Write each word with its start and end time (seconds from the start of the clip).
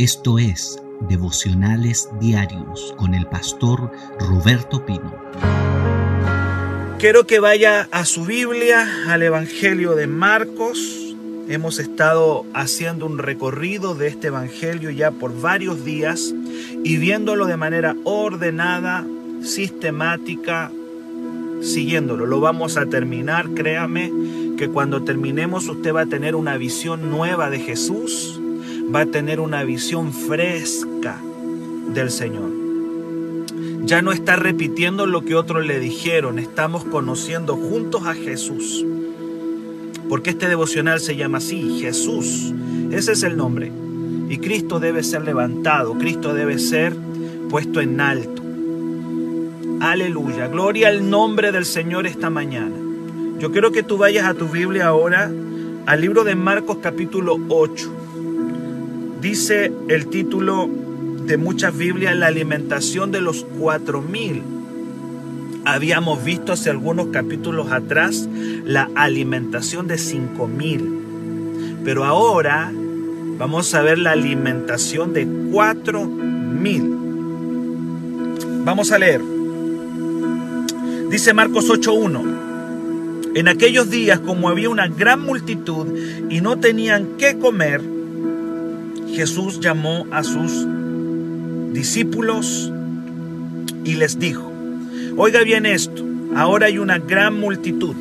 Esto 0.00 0.38
es 0.38 0.82
Devocionales 1.10 2.08
Diarios 2.18 2.94
con 2.96 3.12
el 3.12 3.26
pastor 3.26 3.92
Roberto 4.18 4.86
Pino. 4.86 5.14
Quiero 6.98 7.26
que 7.26 7.38
vaya 7.38 7.86
a 7.90 8.06
su 8.06 8.24
Biblia, 8.24 8.88
al 9.08 9.22
Evangelio 9.22 9.96
de 9.96 10.06
Marcos. 10.06 11.14
Hemos 11.50 11.78
estado 11.78 12.46
haciendo 12.54 13.04
un 13.04 13.18
recorrido 13.18 13.94
de 13.94 14.08
este 14.08 14.28
Evangelio 14.28 14.88
ya 14.88 15.10
por 15.10 15.38
varios 15.38 15.84
días 15.84 16.34
y 16.82 16.96
viéndolo 16.96 17.44
de 17.44 17.58
manera 17.58 17.94
ordenada, 18.04 19.04
sistemática, 19.42 20.72
siguiéndolo. 21.60 22.24
Lo 22.24 22.40
vamos 22.40 22.78
a 22.78 22.86
terminar, 22.86 23.50
créame, 23.50 24.10
que 24.56 24.70
cuando 24.70 25.02
terminemos 25.02 25.68
usted 25.68 25.94
va 25.94 26.00
a 26.00 26.06
tener 26.06 26.36
una 26.36 26.56
visión 26.56 27.10
nueva 27.10 27.50
de 27.50 27.58
Jesús 27.58 28.39
va 28.94 29.00
a 29.00 29.06
tener 29.06 29.40
una 29.40 29.62
visión 29.62 30.12
fresca 30.12 31.16
del 31.94 32.10
Señor. 32.10 32.50
Ya 33.82 34.02
no 34.02 34.12
está 34.12 34.36
repitiendo 34.36 35.06
lo 35.06 35.24
que 35.24 35.34
otros 35.34 35.64
le 35.64 35.78
dijeron, 35.78 36.38
estamos 36.38 36.84
conociendo 36.84 37.56
juntos 37.56 38.06
a 38.06 38.14
Jesús. 38.14 38.84
Porque 40.08 40.30
este 40.30 40.48
devocional 40.48 41.00
se 41.00 41.16
llama 41.16 41.38
así, 41.38 41.78
Jesús. 41.80 42.52
Ese 42.90 43.12
es 43.12 43.22
el 43.22 43.36
nombre. 43.36 43.70
Y 44.28 44.38
Cristo 44.38 44.80
debe 44.80 45.02
ser 45.02 45.22
levantado, 45.22 45.94
Cristo 45.94 46.34
debe 46.34 46.58
ser 46.58 46.94
puesto 47.48 47.80
en 47.80 48.00
alto. 48.00 48.42
Aleluya, 49.80 50.48
gloria 50.48 50.88
al 50.88 51.08
nombre 51.08 51.52
del 51.52 51.64
Señor 51.64 52.06
esta 52.06 52.28
mañana. 52.28 52.76
Yo 53.38 53.50
quiero 53.50 53.72
que 53.72 53.82
tú 53.82 53.96
vayas 53.96 54.26
a 54.26 54.34
tu 54.34 54.48
Biblia 54.48 54.88
ahora 54.88 55.30
al 55.86 56.00
libro 56.00 56.24
de 56.24 56.34
Marcos 56.34 56.78
capítulo 56.82 57.38
8. 57.48 57.99
Dice 59.20 59.70
el 59.88 60.06
título 60.06 60.68
de 61.26 61.36
muchas 61.36 61.76
Biblias, 61.76 62.16
la 62.16 62.28
alimentación 62.28 63.12
de 63.12 63.20
los 63.20 63.44
cuatro 63.58 64.00
mil. 64.00 64.42
Habíamos 65.66 66.24
visto 66.24 66.54
hace 66.54 66.70
algunos 66.70 67.08
capítulos 67.08 67.70
atrás 67.70 68.26
la 68.64 68.88
alimentación 68.94 69.86
de 69.88 69.98
cinco 69.98 70.46
mil. 70.46 71.00
Pero 71.84 72.04
ahora 72.04 72.72
vamos 73.38 73.74
a 73.74 73.82
ver 73.82 73.98
la 73.98 74.12
alimentación 74.12 75.12
de 75.12 75.28
cuatro 75.52 76.06
mil. 76.06 76.96
Vamos 78.64 78.90
a 78.90 78.98
leer. 78.98 79.20
Dice 81.10 81.34
Marcos 81.34 81.68
8.1. 81.68 83.34
En 83.34 83.48
aquellos 83.48 83.90
días, 83.90 84.18
como 84.20 84.48
había 84.48 84.70
una 84.70 84.88
gran 84.88 85.20
multitud 85.20 85.86
y 86.30 86.40
no 86.40 86.58
tenían 86.58 87.16
qué 87.18 87.38
comer, 87.38 87.99
Jesús 89.14 89.60
llamó 89.60 90.06
a 90.10 90.22
sus 90.22 90.66
discípulos 91.72 92.72
y 93.84 93.94
les 93.94 94.18
dijo, 94.18 94.50
oiga 95.16 95.42
bien 95.42 95.66
esto, 95.66 96.04
ahora 96.34 96.66
hay 96.66 96.78
una 96.78 96.98
gran 96.98 97.38
multitud, 97.38 97.94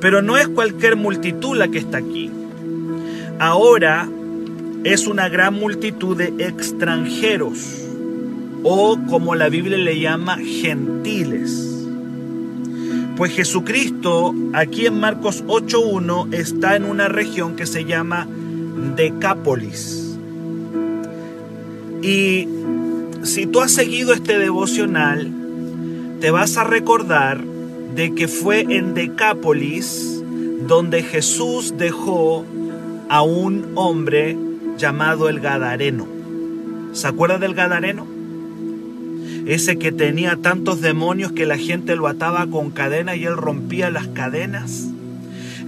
pero 0.00 0.22
no 0.22 0.36
es 0.36 0.48
cualquier 0.48 0.96
multitud 0.96 1.56
la 1.56 1.68
que 1.68 1.78
está 1.78 1.98
aquí. 1.98 2.30
Ahora 3.38 4.08
es 4.84 5.06
una 5.06 5.28
gran 5.28 5.54
multitud 5.54 6.16
de 6.16 6.26
extranjeros 6.44 7.84
o 8.62 8.98
como 9.08 9.34
la 9.34 9.48
Biblia 9.48 9.78
le 9.78 10.00
llama 10.00 10.38
gentiles. 10.38 11.64
Pues 13.16 13.32
Jesucristo 13.32 14.34
aquí 14.52 14.86
en 14.86 15.00
Marcos 15.00 15.44
8.1 15.46 16.32
está 16.32 16.76
en 16.76 16.84
una 16.84 17.08
región 17.08 17.56
que 17.56 17.66
se 17.66 17.84
llama 17.84 18.28
Decápolis. 18.96 20.18
Y 22.02 22.48
si 23.22 23.46
tú 23.46 23.60
has 23.60 23.72
seguido 23.72 24.12
este 24.12 24.38
devocional, 24.38 25.32
te 26.20 26.30
vas 26.30 26.56
a 26.56 26.64
recordar 26.64 27.44
de 27.94 28.14
que 28.14 28.28
fue 28.28 28.60
en 28.60 28.94
Decápolis 28.94 30.22
donde 30.66 31.02
Jesús 31.02 31.74
dejó 31.76 32.44
a 33.08 33.22
un 33.22 33.72
hombre 33.74 34.36
llamado 34.76 35.28
el 35.28 35.40
Gadareno. 35.40 36.06
¿Se 36.92 37.06
acuerda 37.06 37.38
del 37.38 37.54
Gadareno? 37.54 38.06
Ese 39.46 39.78
que 39.78 39.92
tenía 39.92 40.36
tantos 40.36 40.80
demonios 40.80 41.32
que 41.32 41.46
la 41.46 41.56
gente 41.56 41.96
lo 41.96 42.06
ataba 42.06 42.46
con 42.46 42.70
cadenas 42.70 43.16
y 43.16 43.24
él 43.24 43.36
rompía 43.36 43.90
las 43.90 44.06
cadenas 44.08 44.88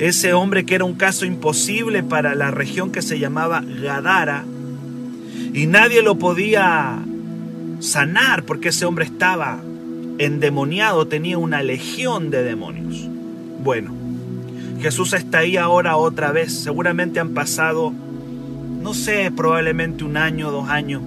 ese 0.01 0.33
hombre 0.33 0.65
que 0.65 0.75
era 0.75 0.85
un 0.85 0.95
caso 0.95 1.27
imposible 1.27 2.03
para 2.03 2.35
la 2.35 2.51
región 2.51 2.91
que 2.91 3.03
se 3.03 3.19
llamaba 3.19 3.63
Gadara, 3.63 4.45
y 5.53 5.67
nadie 5.67 6.03
lo 6.03 6.17
podía 6.17 6.99
sanar 7.81 8.45
porque 8.45 8.71
ese 8.71 8.87
hombre 8.87 9.05
estaba 9.05 9.61
endemoniado, 10.19 11.07
tenía 11.07 11.37
una 11.37 11.63
legión 11.63 12.31
de 12.31 12.43
demonios. 12.43 13.09
Bueno, 13.63 13.93
Jesús 14.81 15.13
está 15.13 15.39
ahí 15.39 15.59
ahora 15.59 15.97
otra 15.97 16.33
vez, 16.33 16.55
seguramente 16.55 17.21
han 17.21 17.35
pasado, 17.35 17.93
no 18.83 18.95
sé, 18.95 19.31
probablemente 19.31 20.05
un 20.05 20.17
año, 20.17 20.51
dos 20.51 20.71
años, 20.71 21.03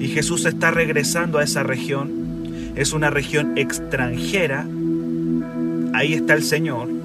y 0.00 0.08
Jesús 0.08 0.46
está 0.46 0.72
regresando 0.72 1.38
a 1.38 1.44
esa 1.44 1.62
región, 1.62 2.72
es 2.74 2.92
una 2.92 3.08
región 3.08 3.56
extranjera, 3.56 4.66
ahí 5.94 6.14
está 6.14 6.34
el 6.34 6.42
Señor, 6.42 6.95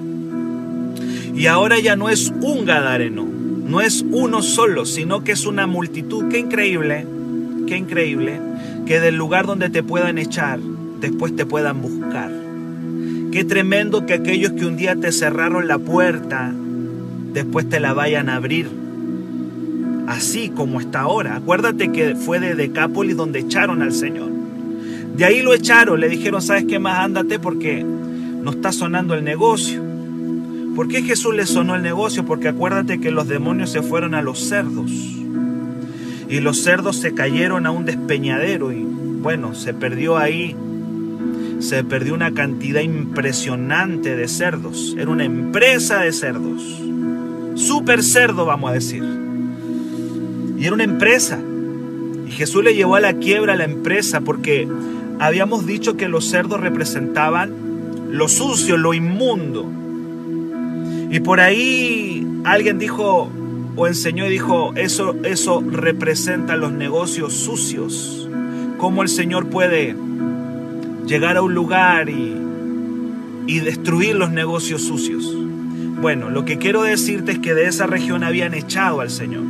y 1.34 1.46
ahora 1.46 1.78
ya 1.78 1.96
no 1.96 2.08
es 2.08 2.32
un 2.40 2.64
Gadareno, 2.64 3.24
no 3.24 3.80
es 3.80 4.04
uno 4.10 4.42
solo, 4.42 4.84
sino 4.84 5.24
que 5.24 5.32
es 5.32 5.46
una 5.46 5.66
multitud. 5.66 6.28
Qué 6.28 6.38
increíble, 6.38 7.06
qué 7.66 7.76
increíble 7.76 8.40
que 8.86 9.00
del 9.00 9.16
lugar 9.16 9.46
donde 9.46 9.70
te 9.70 9.82
puedan 9.82 10.18
echar, 10.18 10.58
después 11.00 11.34
te 11.34 11.46
puedan 11.46 11.80
buscar. 11.80 12.30
Qué 13.30 13.44
tremendo 13.44 14.04
que 14.04 14.14
aquellos 14.14 14.52
que 14.52 14.66
un 14.66 14.76
día 14.76 14.94
te 14.96 15.10
cerraron 15.10 15.68
la 15.68 15.78
puerta, 15.78 16.52
después 17.32 17.68
te 17.68 17.80
la 17.80 17.94
vayan 17.94 18.28
a 18.28 18.36
abrir. 18.36 18.68
Así 20.06 20.50
como 20.50 20.80
está 20.80 21.00
ahora. 21.00 21.36
Acuérdate 21.36 21.92
que 21.92 22.14
fue 22.14 22.40
de 22.40 22.54
Decápolis 22.54 23.16
donde 23.16 23.38
echaron 23.38 23.82
al 23.82 23.92
Señor. 23.92 24.30
De 25.16 25.24
ahí 25.24 25.42
lo 25.42 25.54
echaron, 25.54 26.00
le 26.00 26.08
dijeron, 26.08 26.42
¿sabes 26.42 26.64
qué 26.64 26.78
más? 26.78 26.98
Ándate 26.98 27.38
porque 27.38 27.82
no 27.84 28.50
está 28.50 28.72
sonando 28.72 29.14
el 29.14 29.24
negocio. 29.24 29.81
¿Por 30.74 30.88
qué 30.88 31.02
Jesús 31.02 31.34
le 31.34 31.46
sonó 31.46 31.74
el 31.74 31.82
negocio? 31.82 32.24
Porque 32.24 32.48
acuérdate 32.48 33.00
que 33.00 33.10
los 33.10 33.28
demonios 33.28 33.70
se 33.70 33.82
fueron 33.82 34.14
a 34.14 34.22
los 34.22 34.40
cerdos. 34.40 34.90
Y 36.28 36.40
los 36.40 36.62
cerdos 36.62 36.96
se 36.96 37.12
cayeron 37.12 37.66
a 37.66 37.70
un 37.70 37.84
despeñadero 37.84 38.72
y 38.72 38.82
bueno, 38.84 39.54
se 39.54 39.74
perdió 39.74 40.16
ahí, 40.16 40.56
se 41.60 41.84
perdió 41.84 42.14
una 42.14 42.32
cantidad 42.32 42.80
impresionante 42.80 44.16
de 44.16 44.28
cerdos. 44.28 44.96
Era 44.98 45.10
una 45.10 45.24
empresa 45.24 46.00
de 46.00 46.12
cerdos. 46.12 46.62
Super 47.54 48.02
cerdo, 48.02 48.46
vamos 48.46 48.70
a 48.70 48.74
decir. 48.74 49.04
Y 50.58 50.64
era 50.64 50.74
una 50.74 50.84
empresa. 50.84 51.38
Y 52.26 52.30
Jesús 52.30 52.64
le 52.64 52.74
llevó 52.74 52.96
a 52.96 53.00
la 53.00 53.14
quiebra 53.14 53.52
a 53.52 53.56
la 53.56 53.64
empresa 53.64 54.22
porque 54.22 54.66
habíamos 55.18 55.66
dicho 55.66 55.98
que 55.98 56.08
los 56.08 56.24
cerdos 56.24 56.60
representaban 56.60 57.52
lo 58.10 58.28
sucio, 58.28 58.76
lo 58.76 58.94
inmundo. 58.94 59.66
Y 61.12 61.20
por 61.20 61.40
ahí 61.40 62.26
alguien 62.42 62.78
dijo 62.78 63.30
o 63.76 63.86
enseñó 63.86 64.26
y 64.26 64.30
dijo, 64.30 64.72
eso, 64.76 65.14
eso 65.24 65.62
representa 65.70 66.56
los 66.56 66.72
negocios 66.72 67.34
sucios. 67.34 68.30
Cómo 68.78 69.02
el 69.02 69.10
Señor 69.10 69.50
puede 69.50 69.94
llegar 71.06 71.36
a 71.36 71.42
un 71.42 71.54
lugar 71.54 72.08
y, 72.08 72.34
y 73.46 73.60
destruir 73.60 74.16
los 74.16 74.30
negocios 74.30 74.84
sucios. 74.84 75.30
Bueno, 76.00 76.30
lo 76.30 76.46
que 76.46 76.56
quiero 76.56 76.82
decirte 76.82 77.32
es 77.32 77.38
que 77.40 77.52
de 77.52 77.66
esa 77.66 77.86
región 77.86 78.24
habían 78.24 78.54
echado 78.54 79.02
al 79.02 79.10
Señor. 79.10 79.44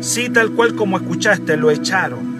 Sí, 0.00 0.30
tal 0.30 0.52
cual 0.52 0.76
como 0.76 0.96
escuchaste, 0.96 1.58
lo 1.58 1.70
echaron. 1.70 2.36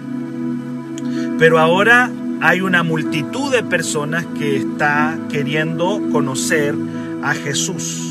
Pero 1.37 1.59
ahora 1.59 2.09
hay 2.41 2.61
una 2.61 2.81
multitud 2.81 3.51
de 3.51 3.61
personas 3.61 4.25
que 4.39 4.57
está 4.57 5.15
queriendo 5.29 6.01
conocer 6.11 6.73
a 7.21 7.35
Jesús. 7.35 8.06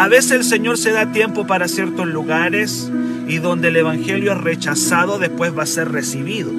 A 0.00 0.08
veces 0.08 0.30
el 0.30 0.44
Señor 0.44 0.78
se 0.78 0.92
da 0.92 1.12
tiempo 1.12 1.46
para 1.46 1.68
ciertos 1.68 2.08
lugares 2.08 2.90
y 3.28 3.36
donde 3.36 3.68
el 3.68 3.76
Evangelio 3.76 4.32
es 4.32 4.38
rechazado 4.38 5.18
después 5.18 5.52
va 5.54 5.64
a 5.64 5.66
ser 5.66 5.92
recibido. 5.92 6.50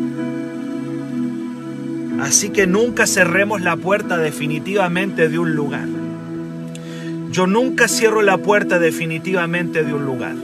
Así 2.22 2.52
que 2.52 2.68
nunca 2.68 3.08
cerremos 3.08 3.62
la 3.62 3.78
puerta 3.78 4.20
definitivamente 4.20 5.28
de 5.28 5.40
un 5.40 5.56
lugar. 5.56 5.88
Yo 7.32 7.48
nunca 7.48 7.88
cierro 7.88 8.22
la 8.22 8.38
puerta 8.38 8.78
definitivamente 8.78 9.84
de 9.84 9.92
un 9.92 10.06
lugar. 10.06 10.36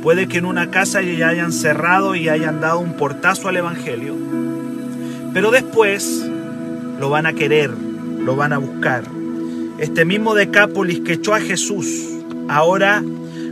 Puede 0.00 0.28
que 0.28 0.38
en 0.38 0.44
una 0.44 0.70
casa 0.70 1.02
ya 1.02 1.30
hayan 1.30 1.50
cerrado 1.50 2.14
y 2.14 2.28
hayan 2.28 2.60
dado 2.60 2.78
un 2.78 2.92
portazo 2.92 3.48
al 3.48 3.56
Evangelio, 3.56 4.14
pero 5.32 5.50
después 5.50 6.24
lo 7.00 7.10
van 7.10 7.26
a 7.26 7.32
querer, 7.32 7.72
lo 8.20 8.36
van 8.36 8.52
a 8.52 8.58
buscar 8.58 9.02
este 9.78 10.04
mismo 10.04 10.34
Decápolis 10.34 11.00
que 11.00 11.14
echó 11.14 11.34
a 11.34 11.40
Jesús, 11.40 11.88
ahora 12.48 13.02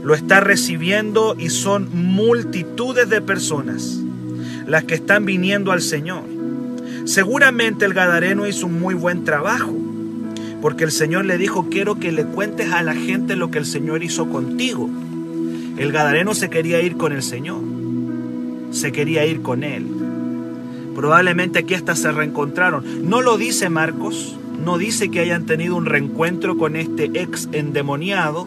lo 0.02 0.14
está 0.14 0.40
recibiendo 0.40 1.36
y 1.38 1.50
son 1.50 1.88
multitudes 1.92 3.08
de 3.08 3.20
personas 3.20 4.00
las 4.66 4.84
que 4.84 4.94
están 4.94 5.24
viniendo 5.24 5.72
al 5.72 5.82
Señor. 5.82 6.22
Seguramente 7.04 7.84
el 7.84 7.94
Gadareno 7.94 8.46
hizo 8.46 8.66
un 8.66 8.80
muy 8.80 8.94
buen 8.94 9.24
trabajo, 9.24 9.74
porque 10.60 10.84
el 10.84 10.92
Señor 10.92 11.24
le 11.24 11.38
dijo, 11.38 11.68
quiero 11.68 11.98
que 11.98 12.12
le 12.12 12.24
cuentes 12.24 12.72
a 12.72 12.82
la 12.82 12.94
gente 12.94 13.34
lo 13.34 13.50
que 13.50 13.58
el 13.58 13.66
Señor 13.66 14.04
hizo 14.04 14.28
contigo. 14.28 14.88
El 15.76 15.90
Gadareno 15.90 16.34
se 16.34 16.48
quería 16.48 16.80
ir 16.80 16.96
con 16.96 17.12
el 17.12 17.22
Señor, 17.22 17.60
se 18.70 18.92
quería 18.92 19.26
ir 19.26 19.42
con 19.42 19.64
Él. 19.64 19.86
Probablemente 20.94 21.60
aquí 21.60 21.74
hasta 21.74 21.96
se 21.96 22.12
reencontraron. 22.12 23.08
No 23.08 23.22
lo 23.22 23.38
dice 23.38 23.68
Marcos, 23.68 24.36
no 24.62 24.78
dice 24.78 25.10
que 25.10 25.20
hayan 25.20 25.44
tenido 25.44 25.76
un 25.76 25.86
reencuentro 25.86 26.56
con 26.56 26.76
este 26.76 27.10
ex 27.14 27.48
endemoniado, 27.52 28.46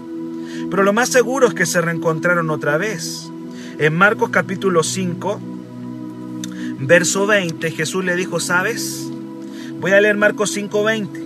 pero 0.71 0.83
lo 0.83 0.93
más 0.93 1.09
seguro 1.09 1.47
es 1.47 1.53
que 1.53 1.65
se 1.65 1.81
reencontraron 1.81 2.49
otra 2.49 2.77
vez. 2.77 3.29
En 3.77 3.93
Marcos 3.93 4.29
capítulo 4.29 4.83
5, 4.83 5.39
verso 6.79 7.27
20, 7.27 7.69
Jesús 7.71 8.05
le 8.05 8.15
dijo, 8.15 8.39
¿sabes? 8.39 9.09
Voy 9.81 9.91
a 9.91 9.99
leer 9.99 10.15
Marcos 10.15 10.51
5, 10.51 10.83
20. 10.83 11.25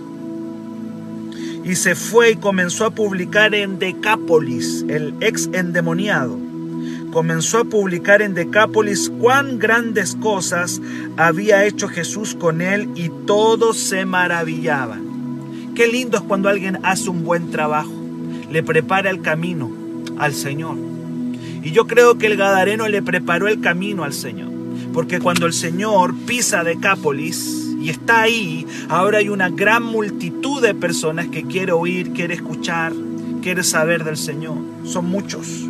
Y 1.64 1.76
se 1.76 1.94
fue 1.94 2.32
y 2.32 2.36
comenzó 2.36 2.84
a 2.86 2.90
publicar 2.90 3.54
en 3.54 3.78
Decápolis, 3.78 4.84
el 4.88 5.14
ex 5.20 5.48
endemoniado. 5.52 6.49
Comenzó 7.12 7.58
a 7.58 7.64
publicar 7.64 8.22
en 8.22 8.34
Decápolis 8.34 9.10
cuán 9.18 9.58
grandes 9.58 10.14
cosas 10.14 10.80
había 11.16 11.64
hecho 11.64 11.88
Jesús 11.88 12.36
con 12.36 12.60
él 12.60 12.88
y 12.94 13.10
todos 13.26 13.78
se 13.78 14.04
maravillaban. 14.04 15.72
Qué 15.74 15.88
lindo 15.88 16.18
es 16.18 16.22
cuando 16.22 16.48
alguien 16.48 16.78
hace 16.84 17.10
un 17.10 17.24
buen 17.24 17.50
trabajo, 17.50 17.92
le 18.50 18.62
prepara 18.62 19.10
el 19.10 19.22
camino 19.22 19.70
al 20.18 20.34
Señor. 20.34 20.76
Y 21.62 21.72
yo 21.72 21.86
creo 21.86 22.16
que 22.16 22.26
el 22.26 22.36
Gadareno 22.36 22.86
le 22.88 23.02
preparó 23.02 23.48
el 23.48 23.60
camino 23.60 24.04
al 24.04 24.12
Señor. 24.12 24.50
Porque 24.92 25.18
cuando 25.18 25.46
el 25.46 25.52
Señor 25.52 26.14
pisa 26.26 26.64
Decápolis 26.64 27.74
y 27.80 27.90
está 27.90 28.22
ahí, 28.22 28.66
ahora 28.88 29.18
hay 29.18 29.28
una 29.28 29.48
gran 29.48 29.82
multitud 29.82 30.62
de 30.62 30.74
personas 30.74 31.28
que 31.28 31.44
quiere 31.44 31.72
oír, 31.72 32.12
quiere 32.12 32.34
escuchar, 32.34 32.92
quiere 33.42 33.64
saber 33.64 34.04
del 34.04 34.16
Señor. 34.16 34.58
Son 34.84 35.06
muchos. 35.06 35.68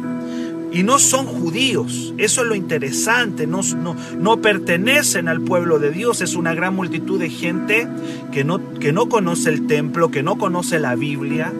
Y 0.72 0.84
no 0.84 1.00
son 1.00 1.26
judíos, 1.26 2.14
eso 2.16 2.42
es 2.42 2.46
lo 2.46 2.54
interesante, 2.54 3.48
no, 3.48 3.60
no, 3.76 3.96
no, 4.18 4.40
pertenecen 4.40 5.26
al 5.26 5.40
pueblo 5.40 5.80
de 5.80 5.90
Dios, 5.90 6.20
es 6.20 6.36
una 6.36 6.54
gran 6.54 6.76
multitud 6.76 7.18
de 7.18 7.28
gente 7.28 7.88
que 8.30 8.44
no, 8.44 8.74
que 8.74 8.92
no 8.92 9.08
conoce 9.08 9.50
el 9.50 9.66
templo, 9.66 10.12
que 10.12 10.22
no 10.22 10.38
conoce 10.38 10.78
la 10.78 10.94
Biblia, 10.94 11.52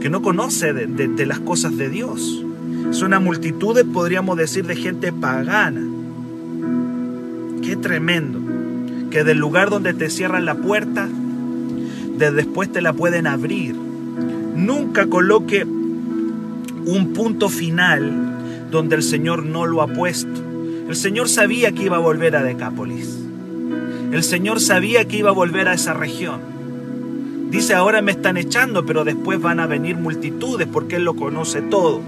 que 0.00 0.08
no 0.10 0.22
conoce 0.22 0.72
de, 0.72 0.86
de, 0.86 1.26
las 1.26 1.40
cosas 1.40 1.76
de 1.76 1.88
Dios. 1.88 2.44
Es 2.88 3.02
una 3.02 3.18
multitud, 3.18 3.84
podríamos 3.92 4.36
decir, 4.36 4.64
de 4.64 4.76
gente 4.76 5.12
pagana. 5.12 5.82
Qué 7.62 7.74
tremendo. 7.74 8.38
Que 9.10 9.24
del 9.24 9.38
lugar 9.38 9.70
donde 9.70 9.92
te 9.92 10.08
cierran 10.08 10.44
la 10.44 10.54
puerta, 10.54 11.08
de 12.16 12.30
después 12.30 12.70
te 12.70 12.80
la 12.80 12.92
pueden 12.92 13.26
abrir. 13.26 13.74
Nunca 13.74 15.08
coloque 15.08 15.64
un 15.64 17.12
punto 17.12 17.48
final 17.48 18.35
donde 18.70 18.96
el 18.96 19.02
Señor 19.02 19.44
no 19.44 19.66
lo 19.66 19.82
ha 19.82 19.88
puesto. 19.88 20.40
El 20.88 20.96
Señor 20.96 21.28
sabía 21.28 21.72
que 21.72 21.84
iba 21.84 21.96
a 21.96 22.00
volver 22.00 22.36
a 22.36 22.42
Decápolis. 22.42 23.18
El 24.12 24.22
Señor 24.22 24.60
sabía 24.60 25.06
que 25.06 25.18
iba 25.18 25.30
a 25.30 25.34
volver 25.34 25.68
a 25.68 25.74
esa 25.74 25.94
región. 25.94 26.40
Dice, 27.50 27.74
ahora 27.74 28.02
me 28.02 28.12
están 28.12 28.36
echando, 28.36 28.86
pero 28.86 29.04
después 29.04 29.40
van 29.40 29.60
a 29.60 29.66
venir 29.66 29.96
multitudes 29.96 30.68
porque 30.70 30.96
Él 30.96 31.04
lo 31.04 31.14
conoce 31.16 31.62
todo. 31.62 32.00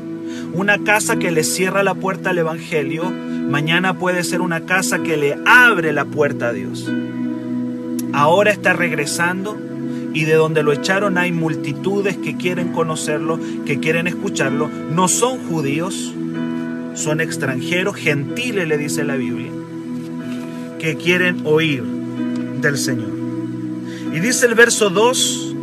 Una 0.53 0.79
casa 0.79 1.17
que 1.17 1.31
le 1.31 1.45
cierra 1.45 1.83
la 1.83 1.95
puerta 1.95 2.31
al 2.31 2.39
Evangelio 2.39 3.13
Mañana 3.49 3.99
puede 3.99 4.25
ser 4.25 4.43
una 4.43 4.67
casa 4.67 5.03
que 5.03 5.17
le 5.17 5.39
abre 5.47 5.95
la 5.95 6.05
puerta 6.05 6.49
a 6.49 6.53
Dios. 6.53 6.87
Ahora 8.13 8.51
está 8.51 8.75
regresando 8.75 9.57
y 10.13 10.27
de 10.27 10.35
donde 10.35 10.63
lo 10.63 10.71
echaron 10.73 11.17
hay 11.17 11.33
multitudes 11.33 12.19
que 12.19 12.37
quieren 12.37 12.73
conocerlo, 12.73 13.41
que 13.65 13.81
quieren 13.81 14.07
escucharlo. 14.07 14.69
No 14.91 15.09
son 15.09 15.39
judíos, 15.49 16.13
son 16.99 17.21
extranjeros, 17.21 17.97
gentiles, 17.97 18.67
le 18.67 18.77
dice 18.77 19.05
la 19.05 19.15
Biblia, 19.15 19.53
que 20.81 20.97
quieren 20.97 21.43
oír 21.45 21.85
del 22.61 22.77
Señor. 22.77 23.13
Y 24.13 24.19
dice 24.19 24.47
el 24.47 24.55
verso 24.55 24.91
2, 24.91 25.55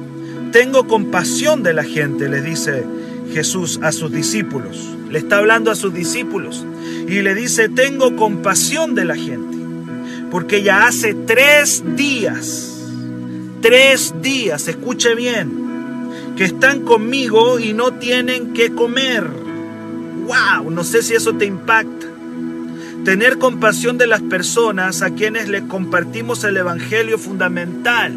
tengo 0.53 0.87
compasión 0.87 1.61
de 1.61 1.73
la 1.73 1.83
gente, 1.83 2.29
le 2.29 2.41
dice 2.41 2.85
Jesús 3.33 3.79
a 3.83 3.91
sus 3.91 4.11
discípulos. 4.11 4.77
Le 5.11 5.19
está 5.19 5.39
hablando 5.39 5.71
a 5.71 5.75
sus 5.75 5.93
discípulos 5.93 6.65
y 7.07 7.21
le 7.21 7.35
dice, 7.35 7.67
tengo 7.67 8.15
compasión 8.15 8.95
de 8.95 9.05
la 9.05 9.15
gente, 9.15 9.57
porque 10.31 10.63
ya 10.63 10.87
hace 10.87 11.13
tres 11.13 11.83
días, 11.97 12.81
tres 13.61 14.15
días, 14.21 14.69
escuche 14.69 15.15
bien, 15.15 15.51
que 16.37 16.45
están 16.45 16.81
conmigo 16.81 17.59
y 17.59 17.73
no 17.73 17.93
tienen 17.95 18.53
que 18.53 18.73
comer. 18.73 19.44
¡Wow! 20.25 20.71
No 20.71 20.83
sé 20.83 21.01
si 21.03 21.13
eso 21.13 21.35
te 21.35 21.45
impacta. 21.45 22.07
Tener 23.03 23.37
compasión 23.37 23.97
de 23.97 24.07
las 24.07 24.21
personas 24.21 25.01
a 25.01 25.11
quienes 25.11 25.47
les 25.47 25.63
compartimos 25.63 26.43
el 26.43 26.57
Evangelio 26.57 27.19
fundamental. 27.19 28.13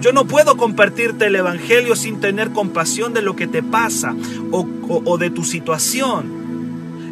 Yo 0.00 0.12
no 0.12 0.26
puedo 0.26 0.56
compartirte 0.56 1.26
el 1.26 1.36
Evangelio 1.36 1.94
sin 1.94 2.20
tener 2.20 2.50
compasión 2.50 3.12
de 3.12 3.22
lo 3.22 3.36
que 3.36 3.46
te 3.46 3.62
pasa 3.62 4.16
o, 4.50 4.66
o, 4.88 5.02
o 5.04 5.18
de 5.18 5.30
tu 5.30 5.44
situación. 5.44 6.40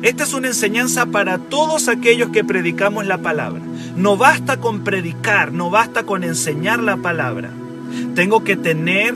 Esta 0.03 0.25
es 0.25 0.33
una 0.33 0.49
enseñanza 0.49 1.07
para 1.07 1.39
todos 1.39 1.89
aquellos 1.89 2.31
que 2.31 2.45
predicamos 2.45 3.07
la 3.07 3.19
palabra. 3.19 3.63
No 3.97 4.17
basta 4.17 4.59
con 4.59 4.85
predicar, 4.85 5.53
no 5.53 5.71
basta 5.71 6.05
con 6.05 6.25
enseñar 6.25 6.81
la 6.81 6.97
palabra. 6.97 7.51
Tengo 8.15 8.43
que 8.43 8.57
tener 8.57 9.15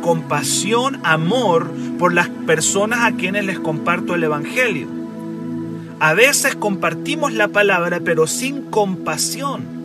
compasión, 0.00 1.00
amor 1.04 1.70
por 1.98 2.12
las 2.12 2.28
personas 2.28 3.00
a 3.04 3.12
quienes 3.12 3.44
les 3.44 3.58
comparto 3.58 4.14
el 4.14 4.24
Evangelio. 4.24 4.88
A 6.00 6.14
veces 6.14 6.56
compartimos 6.56 7.32
la 7.32 7.48
palabra 7.48 8.00
pero 8.04 8.26
sin 8.26 8.62
compasión. 8.62 9.80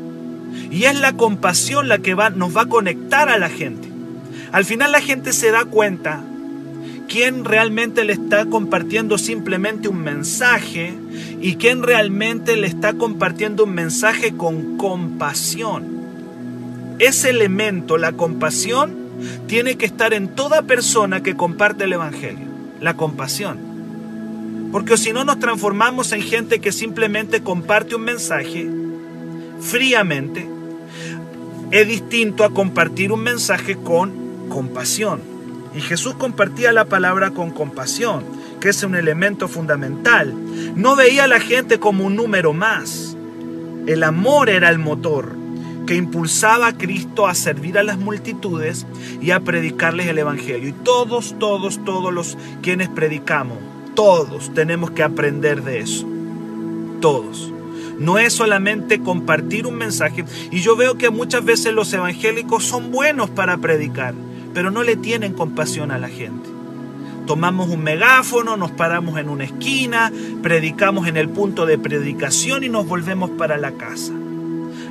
Y 0.72 0.86
es 0.86 1.00
la 1.00 1.14
compasión 1.14 1.90
la 1.90 1.98
que 1.98 2.14
va, 2.14 2.30
nos 2.30 2.56
va 2.56 2.62
a 2.62 2.68
conectar 2.68 3.30
a 3.30 3.38
la 3.38 3.50
gente. 3.50 3.90
Al 4.52 4.64
final 4.66 4.92
la 4.94 5.02
gente 5.02 5.34
se 5.34 5.52
da 5.52 5.66
cuenta 5.66 6.24
quién 7.08 7.46
realmente 7.46 8.06
le 8.06 8.14
está 8.14 8.46
compartiendo 8.46 9.18
simplemente 9.18 9.88
un 9.88 10.02
mensaje 10.02 10.94
y 11.42 11.56
quién 11.56 11.84
realmente 11.84 12.56
le 12.56 12.68
está 12.68 12.94
compartiendo 12.94 13.66
un 13.66 13.74
mensaje 13.74 14.36
con 14.36 14.78
compasión. 14.78 15.84
Ese 17.00 17.30
elemento, 17.30 17.98
la 17.98 18.14
compasión, 18.14 19.05
tiene 19.48 19.78
que 19.78 19.86
estar 19.86 20.14
en 20.14 20.30
toda 20.30 20.64
persona 20.64 21.24
que 21.24 21.36
comparte 21.36 21.86
el 21.86 21.94
Evangelio. 21.94 22.48
La 22.81 22.95
compasión. 22.95 24.69
Porque 24.72 24.98
si 24.98 25.14
no 25.14 25.24
nos 25.24 25.40
transformamos 25.40 26.12
en 26.12 26.22
gente 26.22 26.60
que 26.60 26.72
simplemente 26.72 27.42
comparte 27.42 27.95
un 27.95 28.04
mensaje 28.04 28.69
fríamente, 29.62 30.48
es 31.72 31.88
distinto 31.88 32.44
a 32.44 32.54
compartir 32.54 33.12
un 33.12 33.24
mensaje 33.24 33.76
con 33.76 34.48
compasión. 34.50 35.22
Y 35.76 35.81
Jesús 35.81 36.16
compartía 36.16 36.72
la 36.72 36.86
palabra 36.86 37.31
con 37.31 37.52
compasión, 37.52 38.24
que 38.60 38.69
es 38.69 38.84
un 38.84 38.95
elemento 38.95 39.48
fundamental. 39.48 40.34
No 40.76 40.95
veía 40.95 41.26
a 41.26 41.28
la 41.28 41.40
gente 41.40 41.80
como 41.80 42.06
un 42.06 42.16
número 42.16 42.54
más. 42.54 43.18
El 43.88 44.04
amor 44.04 44.50
era 44.50 44.69
el 44.69 44.80
motor 44.80 45.44
que 45.85 45.95
impulsaba 45.95 46.68
a 46.68 46.77
Cristo 46.77 47.27
a 47.27 47.35
servir 47.35 47.77
a 47.77 47.83
las 47.83 47.97
multitudes 47.97 48.85
y 49.21 49.31
a 49.31 49.39
predicarles 49.39 50.07
el 50.07 50.18
Evangelio. 50.18 50.69
Y 50.69 50.73
todos, 50.73 51.35
todos, 51.39 51.83
todos 51.83 52.13
los 52.13 52.37
quienes 52.61 52.89
predicamos, 52.89 53.57
todos 53.95 54.54
tenemos 54.54 54.92
que 54.92 55.04
aprender 55.04 55.63
de 55.63 55.80
eso. 55.80 56.07
Todos. 57.01 57.51
No 57.99 58.18
es 58.18 58.33
solamente 58.33 58.99
compartir 58.99 59.68
un 59.68 59.75
mensaje. 59.75 60.25
Y 60.51 60.59
yo 60.59 60.75
veo 60.75 60.97
que 60.97 61.09
muchas 61.09 61.45
veces 61.45 61.73
los 61.73 61.94
evangélicos 61.94 62.65
son 62.65 62.92
buenos 62.92 63.30
para 63.30 63.57
predicar 63.57 64.13
pero 64.56 64.71
no 64.71 64.83
le 64.83 64.95
tienen 64.95 65.33
compasión 65.33 65.92
a 65.92 65.99
la 65.99 66.07
gente. 66.07 66.49
Tomamos 67.27 67.69
un 67.69 67.83
megáfono, 67.83 68.56
nos 68.56 68.71
paramos 68.71 69.19
en 69.19 69.30
una 69.30 69.44
esquina, 69.44 70.11
predicamos 70.42 71.07
en 71.07 71.18
el 71.18 71.27
punto 71.27 71.65
de 71.65 71.77
predicación 71.77 72.63
y 72.63 72.69
nos 72.69 72.87
volvemos 72.87 73.31
para 73.31 73.57
la 73.57 73.73
casa. 73.73 74.13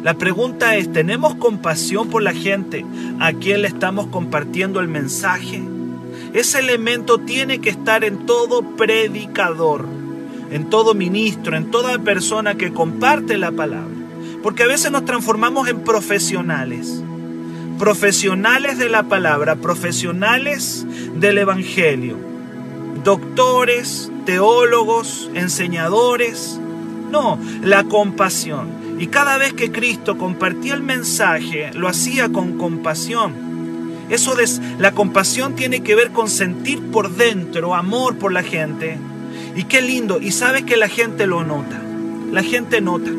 La 0.04 0.14
pregunta 0.14 0.76
es, 0.76 0.92
¿tenemos 0.92 1.34
compasión 1.34 2.10
por 2.10 2.22
la 2.22 2.32
gente 2.32 2.84
a 3.18 3.32
quien 3.32 3.62
le 3.62 3.68
estamos 3.68 4.06
compartiendo 4.08 4.78
el 4.78 4.86
mensaje? 4.86 5.62
Ese 6.32 6.58
elemento 6.60 7.18
tiene 7.18 7.60
que 7.60 7.70
estar 7.70 8.04
en 8.04 8.26
todo 8.26 8.76
predicador, 8.76 9.86
en 10.50 10.70
todo 10.70 10.94
ministro, 10.94 11.56
en 11.56 11.70
toda 11.70 11.98
persona 11.98 12.54
que 12.54 12.72
comparte 12.72 13.38
la 13.38 13.50
palabra. 13.50 13.94
Porque 14.42 14.62
a 14.62 14.66
veces 14.66 14.92
nos 14.92 15.06
transformamos 15.06 15.68
en 15.68 15.80
profesionales 15.80 17.02
profesionales 17.78 18.78
de 18.78 18.88
la 18.88 19.04
palabra, 19.04 19.56
profesionales 19.56 20.86
del 21.16 21.38
Evangelio, 21.38 22.16
doctores, 23.02 24.10
teólogos, 24.24 25.30
enseñadores. 25.34 26.60
No, 27.10 27.38
la 27.62 27.84
compasión. 27.84 28.83
Y 28.98 29.08
cada 29.08 29.38
vez 29.38 29.52
que 29.52 29.72
Cristo 29.72 30.16
compartía 30.18 30.74
el 30.74 30.82
mensaje, 30.82 31.70
lo 31.74 31.88
hacía 31.88 32.28
con 32.28 32.56
compasión. 32.58 33.34
Eso 34.08 34.34
de 34.34 34.48
la 34.78 34.92
compasión 34.92 35.54
tiene 35.54 35.82
que 35.82 35.94
ver 35.94 36.10
con 36.10 36.28
sentir 36.28 36.80
por 36.90 37.16
dentro 37.16 37.74
amor 37.74 38.16
por 38.16 38.32
la 38.32 38.42
gente. 38.42 38.98
Y 39.56 39.64
qué 39.64 39.82
lindo. 39.82 40.20
Y 40.20 40.30
sabes 40.30 40.64
que 40.64 40.76
la 40.76 40.88
gente 40.88 41.26
lo 41.26 41.42
nota. 41.42 41.80
La 42.30 42.42
gente 42.42 42.80
nota. 42.80 43.10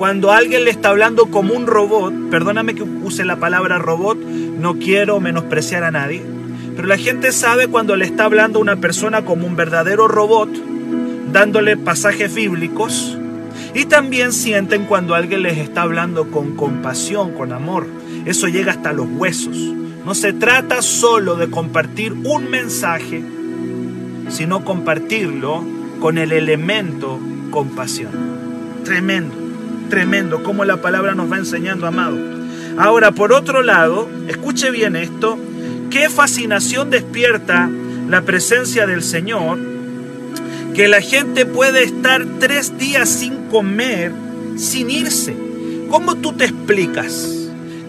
Cuando 0.00 0.32
alguien 0.32 0.64
le 0.64 0.70
está 0.70 0.88
hablando 0.88 1.26
como 1.26 1.52
un 1.52 1.66
robot, 1.66 2.30
perdóname 2.30 2.74
que 2.74 2.82
use 2.82 3.24
la 3.26 3.36
palabra 3.36 3.78
robot, 3.78 4.18
no 4.18 4.78
quiero 4.78 5.20
menospreciar 5.20 5.84
a 5.84 5.90
nadie, 5.90 6.22
pero 6.74 6.88
la 6.88 6.96
gente 6.96 7.32
sabe 7.32 7.68
cuando 7.68 7.96
le 7.96 8.06
está 8.06 8.24
hablando 8.24 8.60
una 8.60 8.76
persona 8.76 9.26
como 9.26 9.46
un 9.46 9.56
verdadero 9.56 10.08
robot, 10.08 10.48
dándole 11.32 11.76
pasajes 11.76 12.34
bíblicos, 12.34 13.18
y 13.74 13.84
también 13.86 14.32
sienten 14.32 14.86
cuando 14.86 15.14
alguien 15.14 15.42
les 15.42 15.58
está 15.58 15.82
hablando 15.82 16.30
con 16.30 16.56
compasión, 16.56 17.32
con 17.32 17.52
amor. 17.52 17.86
Eso 18.26 18.48
llega 18.48 18.72
hasta 18.72 18.92
los 18.92 19.06
huesos. 19.08 19.56
No 20.04 20.14
se 20.14 20.32
trata 20.32 20.82
solo 20.82 21.36
de 21.36 21.50
compartir 21.50 22.12
un 22.12 22.50
mensaje, 22.50 23.22
sino 24.28 24.64
compartirlo 24.64 25.62
con 26.00 26.18
el 26.18 26.32
elemento 26.32 27.18
compasión. 27.50 28.10
Tremendo 28.84 29.40
tremendo 29.90 30.42
cómo 30.42 30.64
la 30.64 30.78
palabra 30.80 31.14
nos 31.14 31.30
va 31.30 31.36
enseñando, 31.36 31.86
amado. 31.86 32.16
Ahora, 32.78 33.10
por 33.10 33.34
otro 33.34 33.62
lado, 33.62 34.08
escuche 34.28 34.70
bien 34.70 34.96
esto, 34.96 35.36
qué 35.90 36.08
fascinación 36.08 36.88
despierta 36.88 37.68
la 38.08 38.22
presencia 38.22 38.86
del 38.86 39.02
Señor, 39.02 39.58
que 40.80 40.88
la 40.88 41.02
gente 41.02 41.44
puede 41.44 41.84
estar 41.84 42.24
tres 42.38 42.78
días 42.78 43.06
sin 43.06 43.48
comer, 43.50 44.12
sin 44.56 44.88
irse. 44.88 45.36
¿Cómo 45.90 46.14
tú 46.14 46.32
te 46.32 46.46
explicas 46.46 47.28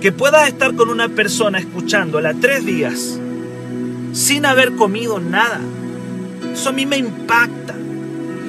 que 0.02 0.12
puedas 0.12 0.50
estar 0.50 0.76
con 0.76 0.90
una 0.90 1.08
persona 1.08 1.58
escuchándola 1.60 2.34
tres 2.34 2.66
días 2.66 3.18
sin 4.12 4.46
haber 4.46 4.74
comido 4.74 5.22
nada? 5.22 5.62
Eso 6.52 6.68
a 6.68 6.74
mí 6.74 6.86
me 6.86 6.98
impacta. 6.98 7.76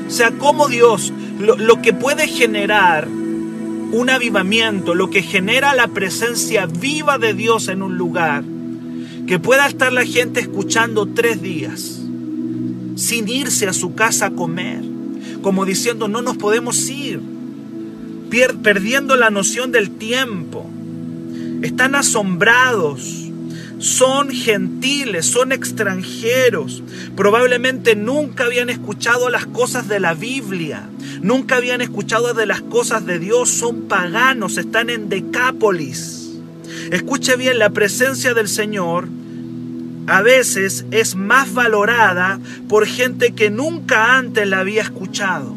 O 0.09 0.11
sea, 0.11 0.33
cómo 0.33 0.67
Dios, 0.67 1.13
lo, 1.39 1.57
lo 1.57 1.81
que 1.81 1.93
puede 1.93 2.27
generar 2.27 3.07
un 3.07 4.11
avivamiento, 4.11 4.97
lo 4.97 5.09
que 5.09 5.23
genera 5.23 5.73
la 5.73 5.87
presencia 5.87 6.67
viva 6.67 7.17
de 7.17 7.33
Dios 7.33 7.69
en 7.69 7.81
un 7.81 7.97
lugar, 7.97 8.43
que 9.29 9.39
pueda 9.39 9.69
estar 9.69 9.93
la 9.93 10.05
gente 10.05 10.41
escuchando 10.41 11.07
tres 11.07 11.41
días, 11.41 11.92
sin 12.97 13.29
irse 13.29 13.67
a 13.69 13.73
su 13.73 13.95
casa 13.95 14.27
a 14.27 14.31
comer, 14.31 14.83
como 15.43 15.65
diciendo 15.65 16.09
no 16.09 16.23
nos 16.23 16.37
podemos 16.37 16.89
ir, 16.89 17.21
perdiendo 18.63 19.17
la 19.17 19.31
noción 19.31 19.73
del 19.73 19.91
tiempo. 19.91 20.69
Están 21.63 21.95
asombrados, 21.95 23.29
son 23.79 24.31
gentiles, 24.31 25.27
son 25.27 25.53
extranjeros, 25.53 26.83
probablemente 27.17 27.95
nunca 27.97 28.45
habían 28.45 28.71
escuchado 28.71 29.31
las 29.31 29.47
cosas 29.47 29.89
de 29.89 30.01
la 30.01 30.15
Biblia 30.15 30.89
nunca 31.23 31.57
habían 31.57 31.81
escuchado 31.81 32.35
de 32.35 32.47
las 32.47 32.61
cosas 32.61 33.07
de 33.07 33.19
Dios, 33.19 33.49
son 33.49 33.83
paganos, 33.83 34.59
están 34.59 34.91
en 34.91 35.09
Decápolis. 35.09 36.33
Escuche 36.91 37.37
bien, 37.37 37.59
la 37.59 37.71
presencia 37.71 38.35
del 38.35 38.49
Señor 38.49 39.09
a 40.07 40.23
veces 40.23 40.85
es 40.91 41.15
más 41.15 41.55
valorada 41.55 42.41
por 42.69 42.87
gente 42.87 43.33
que 43.33 43.51
nunca 43.51 44.17
antes 44.17 44.47
la 44.47 44.61
había 44.61 44.83
escuchado. 44.83 45.55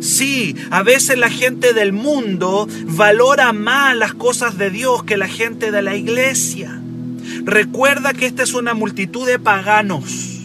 Sí, 0.00 0.54
a 0.70 0.82
veces 0.82 1.18
la 1.18 1.30
gente 1.30 1.72
del 1.72 1.92
mundo 1.92 2.68
valora 2.84 3.52
más 3.52 3.96
las 3.96 4.14
cosas 4.14 4.58
de 4.58 4.70
Dios 4.70 5.04
que 5.04 5.16
la 5.16 5.28
gente 5.28 5.70
de 5.70 5.82
la 5.82 5.96
iglesia. 5.96 6.80
Recuerda 7.44 8.12
que 8.12 8.26
esta 8.26 8.42
es 8.42 8.54
una 8.54 8.74
multitud 8.74 9.26
de 9.26 9.38
paganos 9.38 10.36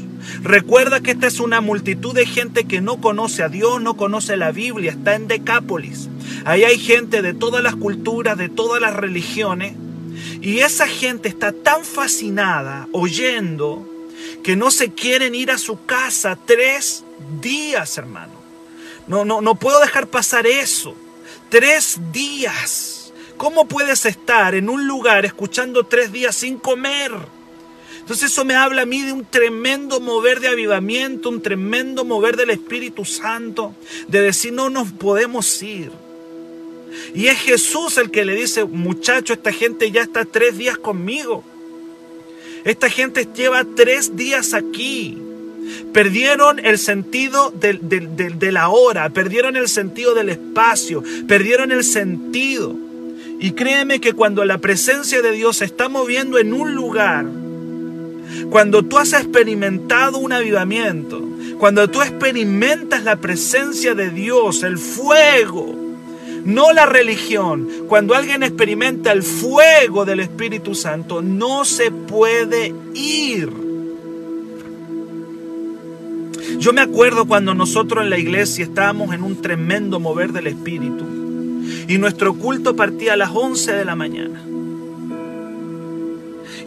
Recuerda 0.43 1.01
que 1.01 1.11
esta 1.11 1.27
es 1.27 1.39
una 1.39 1.61
multitud 1.61 2.15
de 2.15 2.25
gente 2.25 2.63
que 2.63 2.81
no 2.81 2.99
conoce 2.99 3.43
a 3.43 3.49
Dios, 3.49 3.79
no 3.79 3.95
conoce 3.95 4.37
la 4.37 4.51
Biblia, 4.51 4.91
está 4.91 5.15
en 5.15 5.27
Decápolis. 5.27 6.09
Ahí 6.45 6.63
hay 6.63 6.79
gente 6.79 7.21
de 7.21 7.35
todas 7.35 7.61
las 7.61 7.75
culturas, 7.75 8.37
de 8.39 8.49
todas 8.49 8.81
las 8.81 8.95
religiones. 8.95 9.73
Y 10.41 10.59
esa 10.59 10.87
gente 10.87 11.29
está 11.29 11.51
tan 11.51 11.83
fascinada 11.83 12.87
oyendo 12.91 13.87
que 14.43 14.55
no 14.55 14.71
se 14.71 14.91
quieren 14.91 15.35
ir 15.35 15.51
a 15.51 15.57
su 15.57 15.85
casa 15.85 16.37
tres 16.45 17.03
días, 17.41 17.97
hermano. 17.97 18.33
No, 19.07 19.25
no, 19.25 19.41
no 19.41 19.55
puedo 19.55 19.79
dejar 19.79 20.07
pasar 20.07 20.47
eso. 20.47 20.95
Tres 21.49 21.99
días. 22.11 23.13
¿Cómo 23.37 23.67
puedes 23.67 24.05
estar 24.05 24.55
en 24.55 24.69
un 24.69 24.87
lugar 24.87 25.25
escuchando 25.25 25.85
tres 25.85 26.11
días 26.11 26.35
sin 26.35 26.57
comer? 26.57 27.11
Entonces 27.99 28.31
eso 28.31 28.45
me 28.45 28.55
habla 28.55 28.81
a 28.81 28.85
mí 28.85 29.01
de 29.01 29.13
un 29.13 29.25
tremendo 29.25 29.99
mover 29.99 30.39
de 30.39 30.47
avivamiento, 30.47 31.29
un 31.29 31.41
tremendo 31.41 32.03
mover 32.03 32.35
del 32.35 32.49
Espíritu 32.49 33.05
Santo, 33.05 33.75
de 34.07 34.21
decir 34.21 34.53
no 34.53 34.69
nos 34.69 34.91
podemos 34.91 35.61
ir. 35.61 35.91
Y 37.13 37.27
es 37.27 37.37
Jesús 37.39 37.97
el 37.97 38.11
que 38.11 38.25
le 38.25 38.35
dice, 38.35 38.65
muchacho, 38.65 39.33
esta 39.33 39.51
gente 39.51 39.91
ya 39.91 40.01
está 40.01 40.25
tres 40.25 40.57
días 40.57 40.77
conmigo. 40.77 41.43
Esta 42.63 42.89
gente 42.89 43.27
lleva 43.33 43.65
tres 43.75 44.15
días 44.15 44.53
aquí. 44.53 45.17
Perdieron 45.93 46.59
el 46.65 46.77
sentido 46.77 47.51
de, 47.51 48.51
la 48.51 48.69
hora, 48.69 49.09
perdieron 49.09 49.55
el 49.55 49.67
sentido 49.67 50.13
del 50.13 50.29
espacio, 50.29 51.03
perdieron 51.27 51.71
el 51.71 51.83
sentido. 51.83 52.75
Y 53.39 53.51
créeme 53.51 53.99
que 53.99 54.13
cuando 54.13 54.45
la 54.45 54.59
presencia 54.59 55.21
de 55.21 55.31
Dios 55.31 55.57
se 55.57 55.65
está 55.65 55.89
moviendo 55.89 56.37
en 56.37 56.53
un 56.53 56.75
lugar, 56.75 57.25
cuando 58.49 58.83
tú 58.83 58.97
has 58.97 59.13
experimentado 59.13 60.17
un 60.17 60.33
avivamiento, 60.33 61.21
cuando 61.57 61.89
tú 61.89 62.01
experimentas 62.01 63.03
la 63.03 63.15
presencia 63.17 63.93
de 63.93 64.09
Dios, 64.09 64.63
el 64.63 64.77
fuego, 64.77 65.80
no 66.45 66.73
la 66.73 66.85
religión, 66.85 67.67
cuando 67.87 68.15
alguien 68.15 68.43
experimenta 68.43 69.11
el 69.11 69.23
fuego 69.23 70.05
del 70.05 70.19
Espíritu 70.19 70.75
Santo, 70.75 71.21
no 71.21 71.65
se 71.65 71.91
puede 71.91 72.73
ir. 72.93 73.49
Yo 76.57 76.73
me 76.73 76.81
acuerdo 76.81 77.25
cuando 77.25 77.53
nosotros 77.53 78.03
en 78.03 78.09
la 78.09 78.17
iglesia 78.17 78.63
estábamos 78.63 79.13
en 79.13 79.23
un 79.23 79.41
tremendo 79.41 79.99
mover 79.99 80.31
del 80.31 80.47
Espíritu 80.47 81.05
y 81.87 81.97
nuestro 81.97 82.33
culto 82.35 82.75
partía 82.75 83.13
a 83.13 83.17
las 83.17 83.31
11 83.33 83.73
de 83.73 83.85
la 83.85 83.95
mañana. 83.95 84.41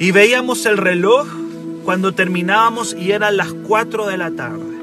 Y 0.00 0.11
veíamos 0.11 0.66
el 0.66 0.76
reloj 0.76 1.26
cuando 1.85 2.12
terminábamos 2.12 2.95
y 2.95 3.12
eran 3.12 3.37
las 3.37 3.52
4 3.52 4.07
de 4.07 4.16
la 4.16 4.31
tarde. 4.33 4.75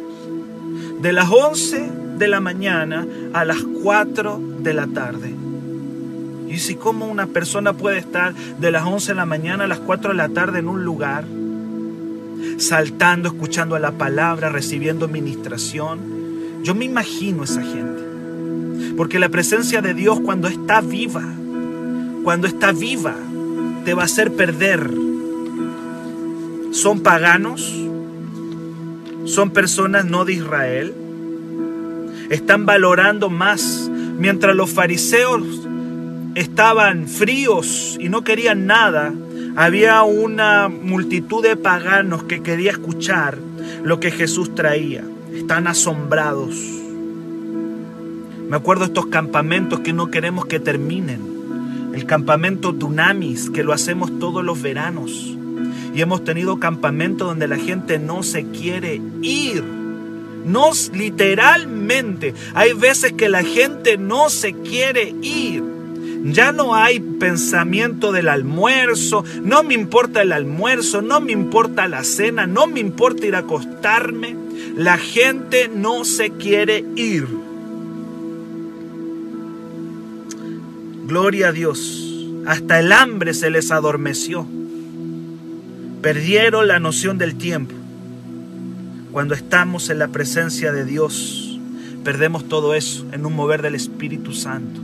De 1.01 1.12
las 1.12 1.29
11 1.29 1.91
de 2.17 2.27
la 2.27 2.39
mañana 2.39 3.05
a 3.33 3.43
las 3.43 3.57
4 3.83 4.50
de 4.63 4.74
la 4.74 4.88
tarde. 4.88 5.34
Y 6.50 6.58
si 6.58 6.75
cómo 6.75 7.08
una 7.08 7.27
persona 7.27 7.74
puede 7.74 7.98
estar 7.98 8.34
de 8.34 8.72
las 8.72 8.86
11 8.86 9.12
de 9.12 9.15
la 9.15 9.25
mañana 9.25 9.63
a 9.63 9.68
las 9.68 9.80
4 9.80 10.12
de 10.12 10.18
la 10.18 10.30
tarde 10.30 10.60
en 10.60 10.68
un 10.68 10.84
lugar, 10.84 11.24
saltando, 12.58 13.30
escuchando 13.30 13.75
a 13.75 13.80
la 13.80 13.91
palabra, 13.91 14.50
recibiendo 14.50 15.08
ministración. 15.08 16.00
Yo 16.63 16.75
me 16.75 16.86
imagino 16.86 17.44
esa 17.44 17.62
gente. 17.62 18.96
Porque 18.98 19.20
la 19.20 19.30
presencia 19.30 19.82
de 19.82 19.94
Dios 19.94 20.20
cuando 20.20 20.48
está 20.48 20.82
viva, 20.82 21.24
cuando 22.24 22.48
está 22.48 22.72
viva, 22.72 23.15
te 23.86 23.94
va 23.94 24.03
a 24.03 24.06
hacer 24.06 24.34
perder 24.34 24.91
son 26.72 27.01
paganos, 27.01 27.70
son 29.25 29.51
personas 29.51 30.06
no 30.06 30.24
de 30.24 30.34
Israel, 30.34 30.94
están 32.30 32.65
valorando 32.65 33.30
más, 33.30 33.90
mientras 34.21 34.55
los 34.55 34.69
fariseos 34.69 35.67
estaban 36.35 37.07
fríos 37.07 37.97
y 37.99 38.07
no 38.07 38.23
querían 38.23 38.67
nada, 38.67 39.11
había 39.55 40.03
una 40.03 40.69
multitud 40.69 41.41
de 41.41 41.57
paganos 41.57 42.23
que 42.25 42.43
quería 42.43 42.69
escuchar 42.69 43.39
lo 43.83 43.99
que 43.99 44.11
Jesús 44.11 44.53
traía. 44.53 45.03
Están 45.33 45.65
asombrados. 45.65 46.55
Me 48.47 48.55
acuerdo 48.55 48.85
estos 48.85 49.07
campamentos 49.07 49.79
que 49.79 49.91
no 49.91 50.11
queremos 50.11 50.45
que 50.45 50.59
terminen. 50.59 51.21
El 51.95 52.05
campamento 52.05 52.73
Dunamis, 52.73 53.49
que 53.49 53.63
lo 53.63 53.73
hacemos 53.73 54.19
todos 54.19 54.45
los 54.45 54.61
veranos 54.61 55.35
y 55.95 56.01
hemos 56.01 56.23
tenido 56.23 56.59
campamentos 56.59 57.27
donde 57.27 57.47
la 57.47 57.57
gente 57.57 57.97
no 57.97 58.21
se 58.21 58.45
quiere 58.45 59.01
ir. 59.23 59.80
No, 60.45 60.71
literalmente, 60.93 62.33
hay 62.53 62.74
veces 62.74 63.13
que 63.13 63.29
la 63.29 63.43
gente 63.43 63.98
no 63.98 64.29
se 64.29 64.53
quiere 64.53 65.13
ir. 65.21 65.63
Ya 66.24 66.51
no 66.51 66.75
hay 66.75 67.00
pensamiento 67.00 68.12
del 68.12 68.27
almuerzo, 68.27 69.24
no 69.43 69.63
me 69.63 69.74
importa 69.74 70.21
el 70.21 70.31
almuerzo, 70.31 71.01
no 71.01 71.19
me 71.19 71.31
importa 71.31 71.88
la 71.88 72.03
cena, 72.03 72.45
no 72.45 72.67
me 72.67 72.79
importa 72.79 73.25
ir 73.25 73.36
a 73.36 73.39
acostarme. 73.39 74.36
La 74.75 74.98
gente 74.98 75.69
no 75.74 76.05
se 76.05 76.29
quiere 76.29 76.86
ir. 76.95 77.27
Gloria 81.07 81.50
a 81.50 81.51
Dios. 81.51 82.07
Hasta 82.45 82.79
el 82.79 82.91
hambre 82.91 83.33
se 83.33 83.50
les 83.50 83.71
adormeció. 83.71 84.45
Perdieron 86.01 86.67
la 86.67 86.79
noción 86.79 87.17
del 87.17 87.36
tiempo. 87.36 87.80
Cuando 89.12 89.34
estamos 89.34 89.89
en 89.89 90.00
la 90.00 90.08
presencia 90.08 90.72
de 90.72 90.86
Dios, 90.86 91.60
perdemos 92.01 92.48
todo 92.48 92.75
eso 92.75 93.06
en 93.12 93.25
un 93.25 93.36
mover 93.36 93.62
del 93.62 93.75
Espíritu 93.75 94.32
Santo. 94.34 94.80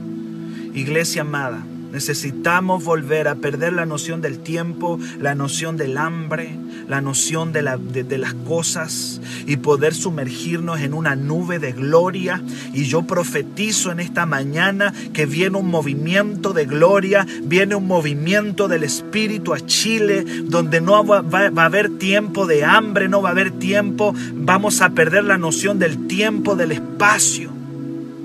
Iglesia 0.73 1.21
amada, 1.21 1.63
necesitamos 1.91 2.83
volver 2.83 3.27
a 3.27 3.35
perder 3.35 3.73
la 3.73 3.85
noción 3.85 4.21
del 4.21 4.39
tiempo, 4.39 4.99
la 5.19 5.35
noción 5.35 5.77
del 5.77 5.97
hambre, 5.97 6.57
la 6.87 7.01
noción 7.01 7.53
de, 7.53 7.61
las 7.61 8.33
cosas 8.33 9.21
y 9.45 9.57
poder 9.57 9.93
sumergirnos 9.93 10.79
en 10.81 10.93
una 10.93 11.15
nube 11.15 11.59
de 11.59 11.73
gloria. 11.73 12.41
Y 12.73 12.85
yo 12.85 13.03
profetizo 13.03 13.91
en 13.91 13.99
esta 13.99 14.25
mañana 14.25 14.93
que 15.13 15.25
viene 15.25 15.57
un 15.57 15.67
movimiento 15.67 16.53
de 16.53 16.65
gloria, 16.65 17.25
viene 17.43 17.75
un 17.75 17.87
movimiento 17.87 18.67
del 18.67 18.83
Espíritu 18.83 19.53
a 19.53 19.59
Chile, 19.59 20.23
donde 20.45 20.81
no 20.81 21.05
va, 21.05 21.19
a 21.19 21.65
haber 21.65 21.97
tiempo 21.97 22.47
de 22.47 22.63
hambre, 22.63 23.09
no 23.09 23.21
va 23.21 23.29
a 23.29 23.31
haber 23.33 23.51
tiempo, 23.51 24.13
vamos 24.33 24.81
a 24.81 24.89
perder 24.89 25.23
la 25.23 25.37
noción 25.37 25.79
del 25.79 26.07
tiempo, 26.07 26.55
del 26.55 26.71
espacio. 26.71 27.51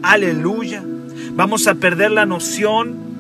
Aleluya. 0.03 0.85
Vamos 1.35 1.67
a 1.67 1.75
perder 1.75 2.11
la 2.11 2.27
noción 2.27 3.12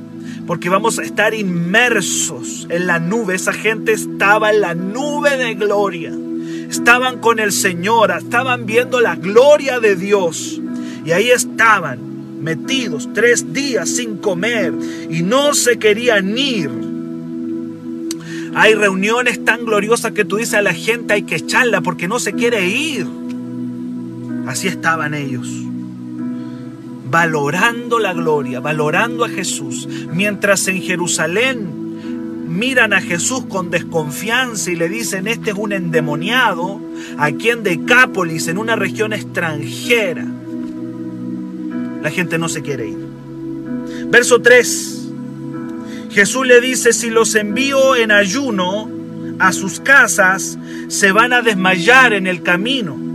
porque 0.46 0.68
vamos 0.68 0.98
a 0.98 1.02
estar 1.02 1.34
inmersos 1.34 2.66
en 2.68 2.86
la 2.86 2.98
nube. 2.98 3.34
Esa 3.34 3.52
gente 3.52 3.92
estaba 3.92 4.50
en 4.50 4.60
la 4.60 4.74
nube 4.74 5.36
de 5.36 5.54
gloria. 5.54 6.12
Estaban 6.68 7.20
con 7.20 7.38
el 7.38 7.52
Señor, 7.52 8.10
estaban 8.10 8.66
viendo 8.66 9.00
la 9.00 9.16
gloria 9.16 9.78
de 9.78 9.96
Dios. 9.96 10.60
Y 11.04 11.12
ahí 11.12 11.30
estaban, 11.30 12.42
metidos 12.42 13.08
tres 13.14 13.52
días 13.52 13.88
sin 13.88 14.16
comer 14.16 14.72
y 15.10 15.22
no 15.22 15.54
se 15.54 15.78
querían 15.78 16.36
ir. 16.36 16.70
Hay 18.54 18.74
reuniones 18.74 19.44
tan 19.44 19.64
gloriosas 19.64 20.12
que 20.12 20.24
tú 20.24 20.36
dices 20.36 20.54
a 20.54 20.62
la 20.62 20.74
gente 20.74 21.14
hay 21.14 21.22
que 21.22 21.36
echarla 21.36 21.80
porque 21.80 22.08
no 22.08 22.18
se 22.18 22.32
quiere 22.32 22.68
ir. 22.68 23.06
Así 24.46 24.68
estaban 24.68 25.14
ellos 25.14 25.61
valorando 27.12 27.98
la 27.98 28.14
gloria, 28.14 28.60
valorando 28.60 29.26
a 29.26 29.28
Jesús, 29.28 29.86
mientras 30.10 30.66
en 30.66 30.80
Jerusalén 30.80 32.48
miran 32.48 32.94
a 32.94 33.02
Jesús 33.02 33.44
con 33.50 33.70
desconfianza 33.70 34.70
y 34.70 34.76
le 34.76 34.88
dicen, 34.88 35.28
este 35.28 35.50
es 35.50 35.56
un 35.58 35.74
endemoniado, 35.74 36.80
aquí 37.18 37.50
en 37.50 37.64
Decápolis, 37.64 38.48
en 38.48 38.56
una 38.56 38.76
región 38.76 39.12
extranjera, 39.12 40.26
la 42.02 42.10
gente 42.10 42.38
no 42.38 42.48
se 42.48 42.62
quiere 42.62 42.88
ir. 42.88 42.98
Verso 44.08 44.40
3, 44.40 45.10
Jesús 46.12 46.46
le 46.46 46.62
dice, 46.62 46.94
si 46.94 47.10
los 47.10 47.34
envío 47.34 47.94
en 47.94 48.10
ayuno 48.10 48.88
a 49.38 49.52
sus 49.52 49.80
casas, 49.80 50.58
se 50.88 51.12
van 51.12 51.34
a 51.34 51.42
desmayar 51.42 52.14
en 52.14 52.26
el 52.26 52.42
camino 52.42 53.11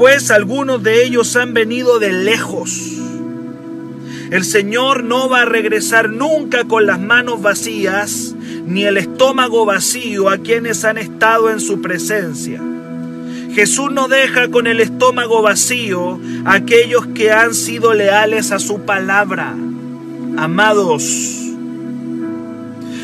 pues 0.00 0.30
algunos 0.30 0.82
de 0.82 1.04
ellos 1.04 1.36
han 1.36 1.52
venido 1.52 1.98
de 1.98 2.10
lejos. 2.10 2.70
El 4.30 4.44
Señor 4.44 5.04
no 5.04 5.28
va 5.28 5.42
a 5.42 5.44
regresar 5.44 6.08
nunca 6.08 6.64
con 6.64 6.86
las 6.86 6.98
manos 6.98 7.42
vacías, 7.42 8.34
ni 8.64 8.84
el 8.84 8.96
estómago 8.96 9.66
vacío 9.66 10.30
a 10.30 10.38
quienes 10.38 10.86
han 10.86 10.96
estado 10.96 11.50
en 11.50 11.60
su 11.60 11.82
presencia. 11.82 12.62
Jesús 13.52 13.92
no 13.92 14.08
deja 14.08 14.50
con 14.50 14.66
el 14.66 14.80
estómago 14.80 15.42
vacío 15.42 16.18
a 16.46 16.54
aquellos 16.54 17.06
que 17.08 17.30
han 17.30 17.52
sido 17.52 17.92
leales 17.92 18.52
a 18.52 18.58
su 18.58 18.86
palabra. 18.86 19.54
Amados, 20.38 21.42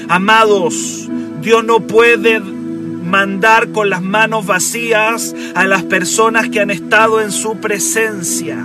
amados, 0.09 1.11
Dios 1.43 1.63
no 1.63 1.81
puede 1.81 2.41
mandar 3.07 3.69
con 3.69 3.89
las 3.89 4.03
manos 4.03 4.47
vacías 4.47 5.35
a 5.55 5.67
las 5.67 5.85
personas 5.85 6.49
que 6.49 6.61
han 6.61 6.71
estado 6.71 7.21
en 7.21 7.33
su 7.33 7.59
presencia. 7.59 8.57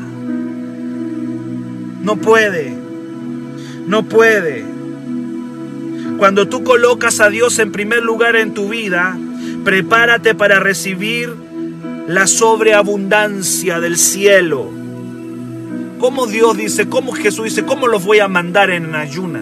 No 2.04 2.17
puede, 2.17 2.73
no 3.88 4.04
puede. 4.04 4.65
Cuando 6.17 6.47
tú 6.47 6.63
colocas 6.63 7.19
a 7.19 7.30
Dios 7.30 7.60
en 7.60 7.71
primer 7.71 8.04
lugar 8.04 8.36
en 8.36 8.54
tu 8.54 8.69
vida, 8.69 9.17
prepárate 9.63 10.36
para 10.36 10.60
recibir 10.60 11.34
la 12.08 12.27
sobreabundancia 12.27 13.80
del 13.80 13.97
cielo. 13.97 14.69
Como 15.99 16.25
Dios 16.25 16.58
dice, 16.58 16.89
como 16.89 17.12
Jesús 17.12 17.45
dice, 17.45 17.63
¿cómo 17.63 17.88
los 17.88 18.04
voy 18.04 18.19
a 18.19 18.27
mandar 18.27 18.71
en 18.71 18.95
ayuna? 18.95 19.41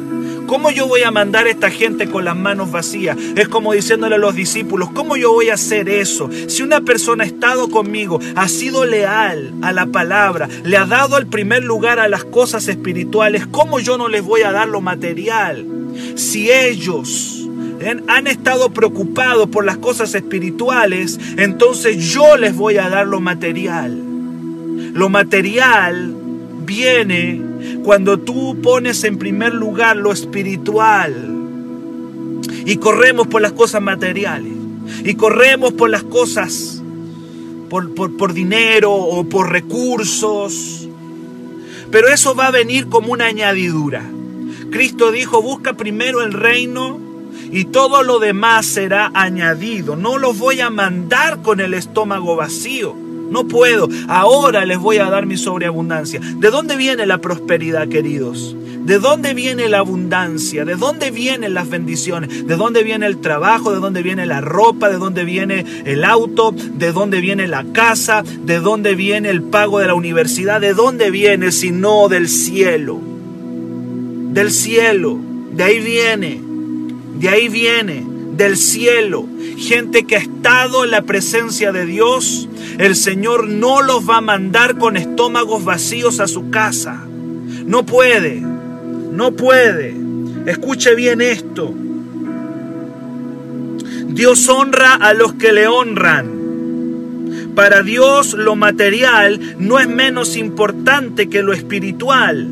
¿Cómo 0.50 0.72
yo 0.72 0.88
voy 0.88 1.04
a 1.04 1.12
mandar 1.12 1.46
a 1.46 1.52
esta 1.52 1.70
gente 1.70 2.10
con 2.10 2.26
las 2.26 2.36
manos 2.36 2.72
vacías? 2.72 3.16
Es 3.36 3.48
como 3.48 3.74
diciéndole 3.74 4.16
a 4.16 4.18
los 4.18 4.34
discípulos, 4.34 4.90
¿cómo 4.96 5.16
yo 5.16 5.32
voy 5.32 5.50
a 5.50 5.54
hacer 5.54 5.88
eso? 5.88 6.28
Si 6.48 6.64
una 6.64 6.82
persona 6.82 7.24
ha 7.24 7.28
estado 7.28 7.70
conmigo, 7.70 8.20
ha 8.34 8.48
sido 8.48 8.84
leal 8.84 9.54
a 9.62 9.72
la 9.72 9.86
palabra, 9.86 10.50
le 10.64 10.76
ha 10.76 10.88
dado 10.88 11.20
el 11.20 11.28
primer 11.28 11.64
lugar 11.64 12.00
a 12.00 12.10
las 12.10 12.24
cosas 12.24 12.68
espirituales, 12.68 13.46
¿cómo 13.46 13.80
yo 13.80 14.00
no 14.00 14.08
les 14.08 14.24
voy 14.24 14.42
a 14.42 14.52
dar 14.52 14.68
lo 14.68 14.82
material? 14.82 15.68
Si 16.16 16.50
ellos 16.50 17.48
han 18.08 18.26
estado 18.26 18.72
preocupados 18.72 19.50
por 19.50 19.64
las 19.66 19.78
cosas 19.78 20.16
espirituales, 20.16 21.20
entonces 21.38 22.12
yo 22.12 22.38
les 22.38 22.56
voy 22.56 22.78
a 22.78 22.90
dar 22.90 23.06
lo 23.06 23.20
material. 23.20 24.02
Lo 24.96 25.10
material 25.10 26.16
viene 26.70 27.42
cuando 27.84 28.20
tú 28.20 28.62
pones 28.62 29.04
en 29.04 29.18
primer 29.18 29.56
lugar 29.56 29.98
lo 29.98 30.12
espiritual 30.12 31.16
y 32.64 32.78
corremos 32.78 33.26
por 33.26 33.42
las 33.42 33.54
cosas 33.54 33.82
materiales 33.82 34.54
y 35.04 35.16
corremos 35.16 35.74
por 35.74 35.90
las 35.90 36.04
cosas, 36.04 36.84
por, 37.72 37.92
por 38.18 38.34
dinero 38.34 38.94
o 38.94 39.24
por 39.24 39.52
recursos, 39.52 40.88
pero 41.90 42.08
eso 42.10 42.36
va 42.36 42.48
a 42.48 42.52
venir 42.52 42.88
como 42.88 43.14
una 43.14 43.26
añadidura. 43.26 44.04
Cristo 44.70 45.12
dijo, 45.12 45.42
busca 45.42 45.74
primero 45.74 46.22
el 46.22 46.34
reino 46.34 47.00
y 47.52 47.66
todo 47.66 48.04
lo 48.04 48.20
demás 48.20 48.68
será 48.68 49.10
añadido. 49.16 49.96
No 49.96 50.20
los 50.20 50.38
voy 50.38 50.62
a 50.62 50.70
mandar 50.70 51.42
con 51.42 51.62
el 51.62 51.74
estómago 51.74 52.36
vacío. 52.36 53.09
No 53.30 53.48
puedo. 53.48 53.88
Ahora 54.08 54.66
les 54.66 54.80
voy 54.80 54.98
a 54.98 55.10
dar 55.10 55.26
mi 55.26 55.38
sobreabundancia. 55.38 56.20
¿De 56.20 56.50
dónde 56.50 56.76
viene 56.76 57.06
la 57.06 57.20
prosperidad, 57.20 57.88
queridos? 57.88 58.56
¿De 58.90 58.98
dónde 58.98 59.34
viene 59.34 59.70
la 59.70 59.80
abundancia? 59.80 60.66
¿De 60.66 60.76
dónde 60.76 61.12
vienen 61.12 61.54
las 61.54 61.70
bendiciones? 61.70 62.48
¿De 62.48 62.56
dónde 62.56 62.84
viene 62.84 63.06
el 63.06 63.20
trabajo? 63.20 63.72
¿De 63.72 63.80
dónde 63.80 64.02
viene 64.02 64.26
la 64.26 64.42
ropa? 64.42 64.90
¿De 64.90 64.98
dónde 64.98 65.26
viene 65.26 65.66
el 65.86 66.04
auto? 66.04 66.54
¿De 66.54 66.92
dónde 66.92 67.22
viene 67.22 67.48
la 67.48 67.66
casa? 67.72 68.24
¿De 68.24 68.60
dónde 68.60 68.96
viene 68.96 69.30
el 69.30 69.44
pago 69.44 69.80
de 69.80 69.88
la 69.88 69.94
universidad? 69.94 70.60
¿De 70.60 70.74
dónde 70.74 71.12
viene 71.12 71.52
si 71.52 71.72
no 71.72 72.08
del 72.08 72.30
cielo? 72.30 73.00
Del 74.32 74.50
cielo. 74.50 75.20
De 75.52 75.64
ahí 75.64 75.80
viene. 75.80 76.42
De 77.20 77.30
ahí 77.30 77.48
viene. 77.48 78.09
Del 78.40 78.58
cielo. 78.58 79.28
Gente 79.58 80.06
que 80.06 80.16
ha 80.16 80.20
estado 80.20 80.84
en 80.84 80.92
la 80.92 81.04
presencia 81.04 81.72
de 81.72 81.86
Dios 81.86 82.50
el 82.80 82.96
Señor 82.96 83.50
no 83.50 83.82
los 83.82 84.10
va 84.10 84.18
a 84.18 84.22
mandar 84.22 84.78
con 84.78 84.96
estómagos 84.96 85.66
vacíos 85.66 86.22
a 86.22 86.30
su 86.30 86.50
casa. 86.50 87.04
No 87.66 87.86
puede, 87.86 88.40
no 88.40 89.34
puede. 89.34 89.94
Escuche 90.46 90.96
bien 90.96 91.20
esto. 91.20 91.74
Dios 94.08 94.48
honra 94.48 94.94
a 94.94 95.14
los 95.14 95.34
que 95.34 95.52
le 95.52 95.68
honran. 95.68 96.40
Para 97.54 97.84
Dios 97.84 98.34
lo 98.34 98.56
material 98.56 99.58
no 99.60 99.78
es 99.78 99.90
menos 99.90 100.38
importante 100.38 101.28
que 101.28 101.44
lo 101.44 101.52
espiritual. 101.52 102.48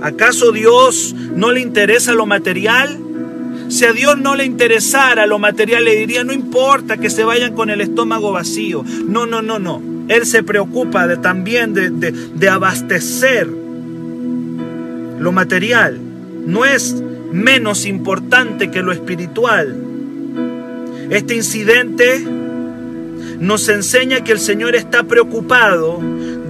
¿Acaso 0.00 0.52
Dios 0.52 1.14
no 1.36 1.52
le 1.52 1.60
interesa 1.60 2.14
lo 2.14 2.24
material? 2.24 3.03
Si 3.68 3.84
a 3.84 3.92
Dios 3.92 4.18
no 4.18 4.34
le 4.34 4.44
interesara 4.44 5.26
lo 5.26 5.38
material, 5.38 5.84
le 5.84 5.96
diría, 5.96 6.24
no 6.24 6.32
importa 6.32 6.96
que 6.96 7.10
se 7.10 7.24
vayan 7.24 7.54
con 7.54 7.70
el 7.70 7.80
estómago 7.80 8.32
vacío. 8.32 8.84
No, 9.06 9.26
no, 9.26 9.42
no, 9.42 9.58
no. 9.58 9.82
Él 10.08 10.26
se 10.26 10.42
preocupa 10.42 11.06
de, 11.06 11.16
también 11.16 11.72
de, 11.74 11.90
de 11.90 12.48
abastecer 12.48 13.46
lo 15.18 15.32
material. 15.32 15.98
No 16.46 16.64
es 16.64 17.02
menos 17.32 17.86
importante 17.86 18.70
que 18.70 18.82
lo 18.82 18.92
espiritual. 18.92 19.76
Este 21.10 21.34
incidente 21.34 22.24
nos 23.40 23.68
enseña 23.68 24.22
que 24.22 24.32
el 24.32 24.38
Señor 24.38 24.74
está 24.74 25.04
preocupado 25.04 26.00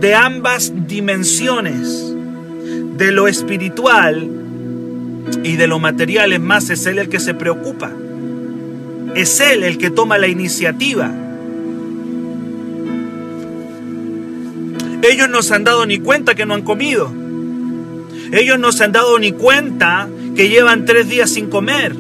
de 0.01 0.15
ambas 0.15 0.73
dimensiones 0.87 2.15
de 2.97 3.11
lo 3.11 3.27
espiritual 3.27 4.44
y 5.43 5.57
de 5.57 5.67
lo 5.67 5.79
material, 5.79 6.33
es 6.33 6.41
más, 6.41 6.71
es 6.71 6.87
Él 6.87 6.99
el 6.99 7.09
que 7.09 7.21
se 7.21 7.35
preocupa. 7.35 7.91
Es 9.15 9.41
Él 9.41 9.65
el 9.65 9.79
que 9.79 9.91
toma 9.91 10.19
la 10.19 10.29
iniciativa. 10.29 11.13
Ellos 15.03 15.29
no 15.29 15.43
se 15.43 15.55
han 15.55 15.65
dado 15.65 15.85
ni 15.87 15.99
cuenta 15.99 16.35
que 16.35 16.47
no 16.47 16.55
han 16.55 16.63
comido. 16.63 17.13
Ellos 18.33 18.59
no 18.59 18.73
se 18.73 18.85
han 18.85 18.93
dado 18.93 19.19
ni 19.19 19.33
cuenta 19.33 20.09
que 20.35 20.49
llevan 20.49 20.85
tres 20.85 21.09
días 21.09 21.31
sin 21.31 21.51
comer. 21.51 21.95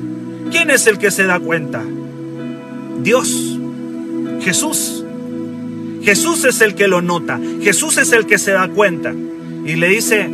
¿Quién 0.50 0.70
es 0.70 0.86
el 0.86 0.98
que 0.98 1.10
se 1.10 1.24
da 1.24 1.38
cuenta? 1.38 1.82
Dios, 3.02 3.58
Jesús. 4.40 5.04
Jesús 6.02 6.44
es 6.44 6.60
el 6.60 6.74
que 6.74 6.86
lo 6.86 7.00
nota, 7.00 7.40
Jesús 7.62 7.96
es 7.96 8.12
el 8.12 8.26
que 8.26 8.36
se 8.36 8.52
da 8.52 8.68
cuenta 8.68 9.14
y 9.64 9.76
le 9.76 9.88
dice, 9.88 10.28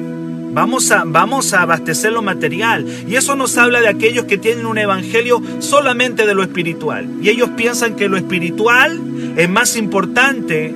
vamos 0.52 0.90
a, 0.90 1.04
vamos 1.04 1.52
a 1.52 1.62
abastecer 1.62 2.12
lo 2.12 2.22
material. 2.22 2.86
Y 3.08 3.16
eso 3.16 3.36
nos 3.36 3.56
habla 3.58 3.80
de 3.80 3.88
aquellos 3.88 4.24
que 4.24 4.38
tienen 4.38 4.66
un 4.66 4.78
evangelio 4.78 5.42
solamente 5.58 6.26
de 6.26 6.34
lo 6.34 6.42
espiritual. 6.42 7.08
Y 7.22 7.28
ellos 7.28 7.50
piensan 7.56 7.96
que 7.96 8.08
lo 8.08 8.16
espiritual 8.16 9.00
es 9.36 9.48
más 9.48 9.76
importante 9.76 10.74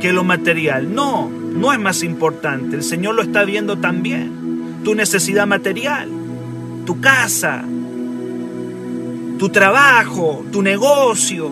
que 0.00 0.12
lo 0.12 0.24
material. 0.24 0.94
No, 0.94 1.28
no 1.28 1.72
es 1.72 1.78
más 1.78 2.02
importante. 2.02 2.76
El 2.76 2.82
Señor 2.82 3.14
lo 3.14 3.22
está 3.22 3.44
viendo 3.44 3.78
también. 3.78 4.82
Tu 4.84 4.94
necesidad 4.94 5.46
material, 5.46 6.08
tu 6.84 7.00
casa, 7.00 7.64
tu 9.38 9.48
trabajo, 9.48 10.44
tu 10.52 10.62
negocio, 10.62 11.50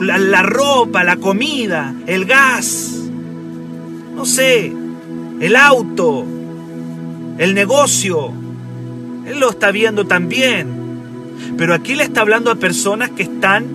la, 0.00 0.42
ropa, 0.42 1.04
la 1.04 1.16
comida, 1.16 1.94
el 2.06 2.24
gas, 2.24 2.94
no 4.14 4.24
sé, 4.24 4.72
el 5.40 5.56
auto, 5.56 6.24
el 7.38 7.54
negocio. 7.54 8.32
Él 9.26 9.40
lo 9.40 9.50
está 9.50 9.70
viendo 9.70 10.06
también. 10.06 10.78
Pero 11.56 11.74
aquí 11.74 11.94
le 11.94 12.04
está 12.04 12.22
hablando 12.22 12.50
a 12.50 12.56
personas 12.56 13.10
que 13.10 13.22
están 13.22 13.66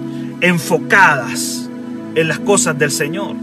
enfocadas 0.42 1.70
en 2.16 2.28
las 2.28 2.40
cosas 2.40 2.78
del 2.78 2.92
Señor. 2.92 3.36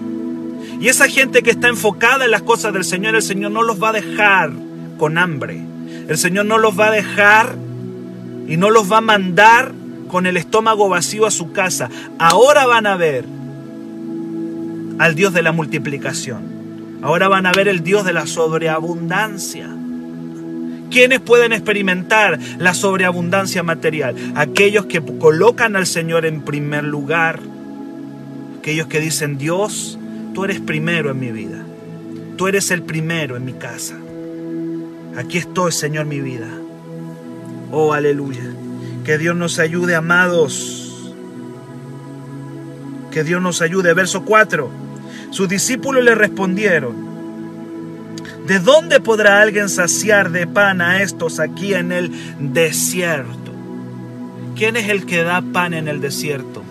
Y 0.80 0.88
esa 0.88 1.08
gente 1.08 1.42
que 1.42 1.50
está 1.50 1.68
enfocada 1.68 2.24
en 2.24 2.30
las 2.30 2.42
cosas 2.42 2.72
del 2.72 2.84
Señor, 2.84 3.14
el 3.14 3.22
Señor 3.22 3.50
no 3.50 3.62
los 3.62 3.82
va 3.82 3.90
a 3.90 3.92
dejar 3.92 4.52
con 4.98 5.18
hambre. 5.18 5.60
El 6.08 6.16
Señor 6.18 6.46
no 6.46 6.58
los 6.58 6.78
va 6.78 6.88
a 6.88 6.90
dejar 6.90 7.54
y 8.46 8.56
no 8.56 8.70
los 8.70 8.90
va 8.90 8.98
a 8.98 9.02
mandar 9.02 9.72
con 10.08 10.26
el 10.26 10.36
estómago 10.36 10.88
vacío 10.88 11.26
a 11.26 11.30
su 11.30 11.52
casa. 11.52 11.88
Ahora 12.18 12.66
van 12.66 12.86
a 12.86 12.96
ver 12.96 13.24
al 14.98 15.14
Dios 15.14 15.32
de 15.32 15.42
la 15.42 15.52
multiplicación. 15.52 16.59
Ahora 17.02 17.28
van 17.28 17.46
a 17.46 17.52
ver 17.52 17.68
el 17.68 17.82
Dios 17.82 18.04
de 18.04 18.12
la 18.12 18.26
sobreabundancia. 18.26 19.68
¿Quiénes 20.90 21.20
pueden 21.20 21.52
experimentar 21.52 22.38
la 22.58 22.74
sobreabundancia 22.74 23.62
material? 23.62 24.16
Aquellos 24.34 24.86
que 24.86 25.00
colocan 25.00 25.76
al 25.76 25.86
Señor 25.86 26.26
en 26.26 26.42
primer 26.42 26.84
lugar. 26.84 27.40
Aquellos 28.58 28.88
que 28.88 29.00
dicen, 29.00 29.38
Dios, 29.38 29.98
tú 30.34 30.44
eres 30.44 30.60
primero 30.60 31.10
en 31.10 31.20
mi 31.20 31.30
vida. 31.30 31.64
Tú 32.36 32.48
eres 32.48 32.70
el 32.70 32.82
primero 32.82 33.36
en 33.36 33.44
mi 33.44 33.52
casa. 33.52 33.96
Aquí 35.16 35.38
estoy, 35.38 35.72
Señor, 35.72 36.06
mi 36.06 36.20
vida. 36.20 36.48
Oh, 37.70 37.92
aleluya. 37.92 38.42
Que 39.04 39.16
Dios 39.16 39.36
nos 39.36 39.58
ayude, 39.58 39.94
amados. 39.94 41.12
Que 43.10 43.24
Dios 43.24 43.40
nos 43.40 43.62
ayude. 43.62 43.94
Verso 43.94 44.24
4. 44.24 44.89
Sus 45.30 45.48
discípulos 45.48 46.02
le 46.02 46.14
respondieron, 46.14 46.94
¿de 48.46 48.58
dónde 48.58 49.00
podrá 49.00 49.40
alguien 49.40 49.68
saciar 49.68 50.30
de 50.30 50.46
pan 50.46 50.80
a 50.80 51.02
estos 51.02 51.38
aquí 51.38 51.74
en 51.74 51.92
el 51.92 52.12
desierto? 52.52 53.52
¿Quién 54.56 54.76
es 54.76 54.88
el 54.88 55.06
que 55.06 55.22
da 55.22 55.40
pan 55.40 55.72
en 55.72 55.88
el 55.88 56.00
desierto? 56.00 56.62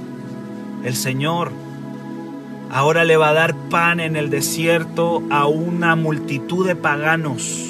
El 0.84 0.96
Señor. 0.96 1.52
Ahora 2.70 3.04
le 3.04 3.18
va 3.18 3.30
a 3.30 3.34
dar 3.34 3.56
pan 3.70 4.00
en 4.00 4.16
el 4.16 4.30
desierto 4.30 5.24
a 5.32 5.48
una 5.48 5.96
multitud 5.96 6.68
de 6.68 6.76
paganos, 6.76 7.66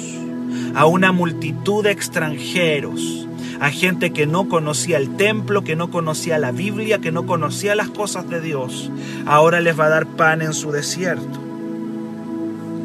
a 0.74 0.86
una 0.86 1.12
multitud 1.12 1.84
de 1.84 1.92
extranjeros 1.92 3.28
a 3.60 3.70
gente 3.70 4.12
que 4.12 4.26
no 4.26 4.48
conocía 4.48 4.96
el 4.96 5.16
templo, 5.16 5.62
que 5.62 5.76
no 5.76 5.90
conocía 5.90 6.38
la 6.38 6.50
Biblia, 6.50 6.98
que 6.98 7.12
no 7.12 7.26
conocía 7.26 7.74
las 7.74 7.90
cosas 7.90 8.28
de 8.30 8.40
Dios. 8.40 8.90
Ahora 9.26 9.60
les 9.60 9.78
va 9.78 9.86
a 9.86 9.90
dar 9.90 10.06
pan 10.06 10.40
en 10.40 10.54
su 10.54 10.72
desierto. 10.72 11.38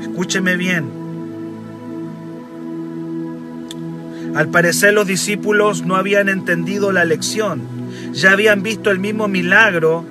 Escúcheme 0.02 0.58
bien. 0.58 1.06
Al 4.36 4.50
parecer 4.50 4.94
los 4.94 5.08
discípulos 5.08 5.86
no 5.86 5.96
habían 5.96 6.28
entendido 6.28 6.92
la 6.92 7.06
lección. 7.06 7.62
Ya 8.12 8.34
habían 8.34 8.62
visto 8.62 8.92
el 8.92 9.00
mismo 9.00 9.30
milagro, 9.30 10.04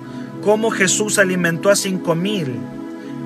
cómo 0.42 0.70
Jesús 0.70 1.18
alimentó 1.18 1.68
a 1.68 1.76
cinco 1.76 2.14
mil, 2.14 2.56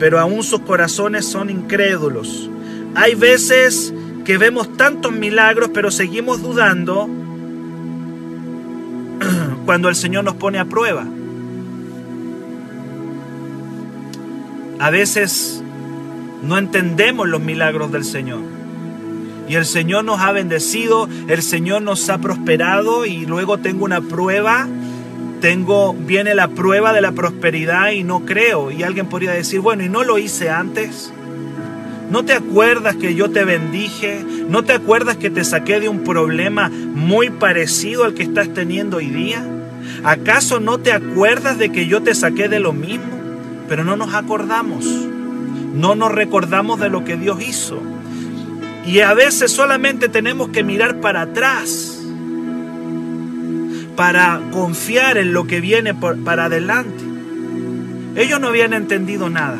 pero 0.01 0.18
aún 0.18 0.42
sus 0.42 0.61
corazones 0.61 1.24
son 1.24 1.51
incrédulos. 1.51 2.51
Hay 2.96 3.14
veces 3.14 3.94
que 4.24 4.38
vemos 4.38 4.77
tantos 4.77 5.12
milagros, 5.12 5.70
pero 5.72 5.92
seguimos 5.92 6.42
dudando 6.42 7.09
cuando 9.68 9.90
el 9.90 9.96
Señor 9.96 10.24
nos 10.24 10.37
pone 10.37 10.59
a 10.59 10.64
prueba. 10.64 11.04
A 14.78 14.88
veces 14.88 15.62
no 16.42 16.57
entendemos 16.57 17.28
los 17.28 17.42
milagros 17.42 17.92
del 17.92 18.04
Señor. 18.04 18.38
Y 19.46 19.57
el 19.57 19.66
Señor 19.66 20.07
nos 20.07 20.22
ha 20.22 20.33
bendecido, 20.33 21.07
el 21.28 21.42
Señor 21.42 21.83
nos 21.83 22.09
ha 22.09 22.16
prosperado 22.16 23.04
y 23.04 23.26
luego 23.26 23.59
tengo 23.59 23.85
una 23.85 24.00
prueba, 24.00 24.66
tengo 25.42 25.92
viene 25.92 26.35
la 26.35 26.48
prueba 26.48 26.94
de 26.94 27.02
la 27.02 27.12
prosperidad 27.12 27.90
y 27.90 28.04
no 28.04 28.24
creo. 28.24 28.70
Y 28.70 28.85
alguien 28.85 29.11
podría 29.11 29.33
decir, 29.33 29.61
bueno, 29.61 29.85
¿y 29.85 29.90
no 29.90 30.02
lo 30.02 30.16
hice 30.16 30.48
antes? 30.48 31.12
¿No 32.11 32.24
te 32.24 32.33
acuerdas 32.33 32.96
que 32.96 33.14
yo 33.14 33.31
te 33.31 33.44
bendije? 33.44 34.24
¿No 34.48 34.64
te 34.64 34.72
acuerdas 34.72 35.18
que 35.18 35.28
te 35.28 35.44
saqué 35.44 35.78
de 35.78 35.90
un 35.90 36.04
problema 36.04 36.70
muy 36.70 37.28
parecido 37.28 38.04
al 38.04 38.14
que 38.14 38.22
estás 38.22 38.54
teniendo 38.54 38.96
hoy 38.96 39.09
día? 39.09 39.44
¿Acaso 40.04 40.61
no 40.61 40.78
te 40.78 40.92
acuerdas 40.92 41.58
de 41.58 41.70
que 41.70 41.87
yo 41.87 42.02
te 42.02 42.14
saqué 42.14 42.48
de 42.48 42.61
lo 42.61 42.72
mismo? 42.72 43.18
Pero 43.68 43.84
no 43.84 43.96
nos 43.96 44.14
acordamos. 44.14 44.84
No 44.84 45.94
nos 45.94 46.12
recordamos 46.12 46.80
de 46.80 46.88
lo 46.88 47.04
que 47.04 47.16
Dios 47.16 47.42
hizo. 47.42 47.80
Y 48.87 49.00
a 49.00 49.12
veces 49.14 49.52
solamente 49.52 50.08
tenemos 50.08 50.48
que 50.48 50.64
mirar 50.64 51.00
para 51.00 51.22
atrás 51.22 51.94
para 53.98 54.40
confiar 54.52 55.18
en 55.18 55.32
lo 55.32 55.48
que 55.48 55.61
viene 55.61 55.92
para 55.92 56.44
adelante. 56.44 57.02
Ellos 58.14 58.38
no 58.40 58.46
habían 58.46 58.72
entendido 58.72 59.28
nada. 59.28 59.58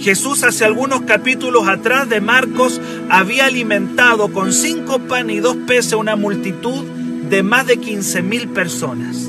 Jesús 0.00 0.42
hace 0.42 0.64
algunos 0.64 1.02
capítulos 1.02 1.68
atrás 1.68 2.08
de 2.08 2.22
Marcos 2.22 2.80
había 3.10 3.44
alimentado 3.44 4.32
con 4.32 4.54
cinco 4.54 5.00
pan 5.00 5.28
y 5.28 5.40
dos 5.40 5.56
peces 5.66 5.92
una 5.92 6.16
multitud 6.16 6.84
de 7.28 7.42
más 7.42 7.66
de 7.66 7.78
15 7.78 8.22
mil 8.22 8.48
personas. 8.48 9.28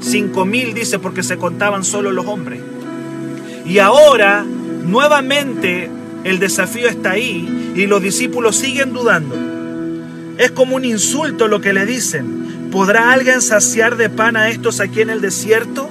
Cinco 0.00 0.44
mil 0.44 0.74
dice 0.74 0.98
porque 0.98 1.22
se 1.22 1.36
contaban 1.36 1.84
solo 1.84 2.12
los 2.12 2.26
hombres. 2.26 2.60
Y 3.66 3.78
ahora 3.78 4.44
nuevamente 4.44 5.90
el 6.24 6.38
desafío 6.38 6.88
está 6.88 7.12
ahí 7.12 7.72
y 7.74 7.86
los 7.86 8.02
discípulos 8.02 8.56
siguen 8.56 8.92
dudando. 8.92 9.36
Es 10.38 10.52
como 10.52 10.76
un 10.76 10.84
insulto 10.84 11.48
lo 11.48 11.60
que 11.60 11.72
le 11.72 11.84
dicen. 11.84 12.70
¿Podrá 12.70 13.12
alguien 13.12 13.42
saciar 13.42 13.96
de 13.96 14.08
pan 14.08 14.36
a 14.36 14.50
estos 14.50 14.80
aquí 14.80 15.00
en 15.00 15.10
el 15.10 15.20
desierto? 15.20 15.88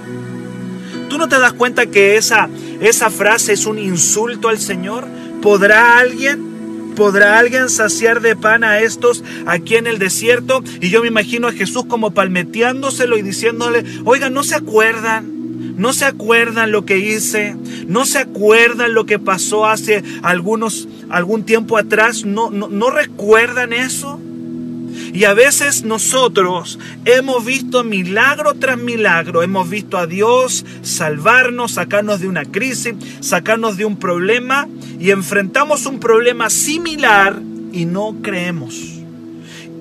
¿Tú 1.09 1.17
no 1.17 1.27
te 1.27 1.39
das 1.39 1.53
cuenta 1.53 1.87
que 1.87 2.17
esa, 2.17 2.49
esa 2.79 3.09
frase 3.09 3.53
es 3.53 3.65
un 3.65 3.79
insulto 3.79 4.49
al 4.49 4.59
Señor? 4.59 5.05
¿Podrá 5.41 5.97
alguien? 5.97 6.46
¿Podrá 6.97 7.37
alguien 7.37 7.69
saciar 7.69 8.21
de 8.21 8.35
pan 8.35 8.63
a 8.63 8.79
estos 8.79 9.23
aquí 9.45 9.75
en 9.75 9.85
el 9.85 9.99
desierto? 9.99 10.63
Y 10.81 10.89
yo 10.89 11.01
me 11.01 11.07
imagino 11.07 11.47
a 11.47 11.51
Jesús 11.51 11.85
como 11.87 12.09
palmeteándoselo 12.09 13.19
y 13.19 13.21
diciéndole, 13.21 13.83
oigan, 14.03 14.33
¿no 14.33 14.41
se 14.41 14.55
acuerdan? 14.55 15.75
¿No 15.77 15.93
se 15.93 16.05
acuerdan 16.05 16.71
lo 16.71 16.85
que 16.85 16.97
hice? 16.97 17.55
¿No 17.85 18.07
se 18.07 18.17
acuerdan 18.17 18.95
lo 18.95 19.05
que 19.05 19.19
pasó 19.19 19.67
hace 19.67 20.03
algunos, 20.23 20.87
algún 21.09 21.43
tiempo 21.43 21.77
atrás? 21.77 22.25
¿No, 22.25 22.49
no, 22.49 22.67
no 22.67 22.89
recuerdan 22.89 23.73
eso? 23.73 24.19
Y 25.17 25.25
a 25.25 25.33
veces 25.33 25.83
nosotros 25.83 26.77
hemos 27.03 27.43
visto 27.43 27.83
milagro 27.83 28.53
tras 28.53 28.77
milagro, 28.77 29.41
hemos 29.41 29.67
visto 29.67 29.97
a 29.97 30.05
Dios 30.05 30.63
salvarnos, 30.83 31.71
sacarnos 31.71 32.19
de 32.19 32.27
una 32.27 32.45
crisis, 32.45 32.93
sacarnos 33.19 33.77
de 33.77 33.85
un 33.85 33.97
problema 33.97 34.67
y 34.99 35.09
enfrentamos 35.09 35.87
un 35.87 35.99
problema 35.99 36.51
similar 36.51 37.41
y 37.73 37.85
no 37.85 38.17
creemos. 38.21 38.75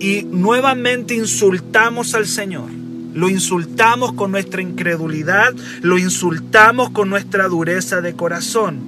Y 0.00 0.22
nuevamente 0.22 1.14
insultamos 1.14 2.14
al 2.14 2.26
Señor. 2.26 2.70
Lo 3.12 3.28
insultamos 3.28 4.14
con 4.14 4.30
nuestra 4.30 4.62
incredulidad, 4.62 5.52
lo 5.82 5.98
insultamos 5.98 6.88
con 6.92 7.10
nuestra 7.10 7.46
dureza 7.48 8.00
de 8.00 8.14
corazón. 8.14 8.80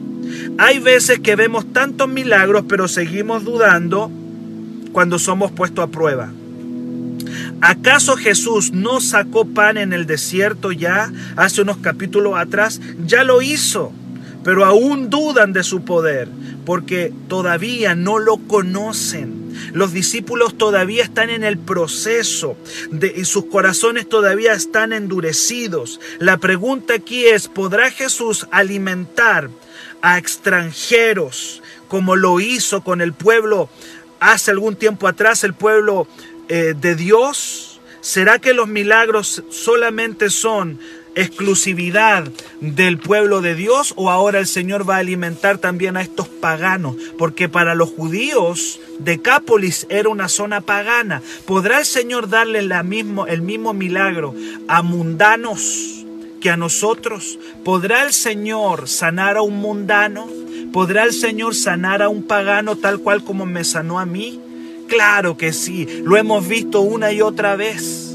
Hay 0.56 0.78
veces 0.78 1.20
que 1.20 1.37
vemos 1.37 1.70
tantos 1.74 2.08
milagros, 2.08 2.64
pero 2.66 2.88
seguimos 2.88 3.44
dudando 3.44 4.11
cuando 4.92 5.18
somos 5.18 5.53
puestos 5.53 5.85
a 5.85 5.88
prueba. 5.88 6.33
¿Acaso 7.61 8.16
Jesús 8.16 8.72
no 8.72 9.01
sacó 9.01 9.44
pan 9.44 9.79
en 9.79 9.92
el 9.92 10.07
desierto 10.07 10.70
ya 10.70 11.12
hace 11.37 11.62
unos 11.62 11.79
capítulos 11.79 12.35
atrás? 12.37 12.81
Ya 13.05 13.24
lo 13.24 13.42
hizo, 13.42 13.92
pero 14.44 14.64
aún 14.64 15.11
dudan 15.11 15.53
de 15.53 15.64
su 15.64 15.83
poder 15.83 16.29
porque 16.64 17.12
todavía 17.29 17.94
no 17.94 18.18
lo 18.18 18.37
conocen. 18.37 19.55
Los 19.72 19.92
discípulos 19.92 20.57
todavía 20.57 21.03
están 21.03 21.31
en 21.31 21.42
el 21.42 21.59
proceso 21.59 22.57
y 23.16 23.24
sus 23.24 23.46
corazones 23.46 24.09
todavía 24.09 24.53
están 24.53 24.92
endurecidos. 24.92 25.98
La 26.18 26.37
pregunta 26.37 26.94
aquí 26.94 27.24
es, 27.24 27.48
¿podrá 27.48 27.90
Jesús 27.90 28.46
alimentar 28.51 29.51
a 30.03 30.18
extranjeros 30.18 31.62
como 31.88 32.16
lo 32.16 32.38
hizo 32.38 32.83
con 32.85 33.01
el 33.01 33.14
pueblo 33.14 33.68
hace 34.20 34.50
algún 34.50 34.76
tiempo 34.76 35.09
atrás, 35.09 35.44
el 35.44 35.54
pueblo 35.54 36.07
eh, 36.48 36.74
de 36.78 36.94
Dios? 36.94 37.81
¿Será 38.00 38.38
que 38.38 38.54
los 38.54 38.68
milagros 38.68 39.42
solamente 39.50 40.31
son 40.31 40.78
exclusividad 41.14 42.28
del 42.61 42.98
pueblo 42.98 43.40
de 43.40 43.57
Dios 43.57 43.92
o 43.96 44.09
ahora 44.09 44.38
el 44.38 44.46
Señor 44.46 44.88
va 44.88 44.96
a 44.96 45.00
alimentar 45.00 45.59
también 45.59 45.96
a 45.96 46.02
estos 46.02 46.28
paganos? 46.28 46.96
Porque 47.18 47.48
para 47.48 47.74
los 47.74 47.90
judíos 47.90 48.81
Decápolis 49.00 49.87
era 49.90 50.09
una 50.09 50.28
zona 50.28 50.61
pagana. 50.61 51.22
¿Podrá 51.46 51.81
el 51.81 51.87
Señor 51.87 52.28
darle 52.28 52.62
la 52.62 52.83
mismo, 52.83 53.26
el 53.26 53.42
mismo 53.42 53.74
milagro 53.74 54.35
a 54.68 54.83
mundanos 54.83 56.04
que 56.40 56.50
a 56.50 56.57
nosotros? 56.57 57.38
¿Podrá 57.64 58.04
el 58.04 58.12
Señor 58.12 58.88
sanar 58.88 59.37
a 59.37 59.42
un 59.42 59.59
mundano? 59.59 60.28
¿Podrá 60.72 61.04
el 61.04 61.12
Señor 61.12 61.54
sanar 61.54 62.02
a 62.02 62.09
un 62.09 62.22
pagano 62.22 62.76
tal 62.76 63.00
cual 63.00 63.24
como 63.24 63.46
me 63.46 63.64
sanó 63.64 63.98
a 63.98 64.07
mí? 64.07 64.40
Claro 64.88 65.37
que 65.37 65.52
sí, 65.52 65.87
lo 66.04 66.16
hemos 66.16 66.46
visto 66.48 66.81
una 66.81 67.12
y 67.12 67.20
otra 67.20 67.57
vez. 67.57 68.14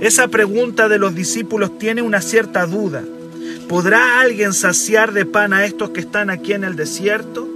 Esa 0.00 0.28
pregunta 0.28 0.88
de 0.88 0.98
los 0.98 1.14
discípulos 1.14 1.78
tiene 1.78 2.02
una 2.02 2.20
cierta 2.20 2.66
duda. 2.66 3.02
¿Podrá 3.68 4.20
alguien 4.20 4.52
saciar 4.52 5.12
de 5.12 5.26
pan 5.26 5.52
a 5.52 5.64
estos 5.64 5.90
que 5.90 6.00
están 6.00 6.30
aquí 6.30 6.52
en 6.52 6.64
el 6.64 6.76
desierto? 6.76 7.48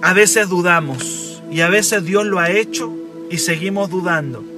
A 0.00 0.12
veces 0.12 0.48
dudamos 0.48 1.42
y 1.50 1.60
a 1.60 1.68
veces 1.68 2.04
Dios 2.04 2.24
lo 2.26 2.38
ha 2.38 2.50
hecho 2.50 2.92
y 3.30 3.38
seguimos 3.38 3.90
dudando. 3.90 4.53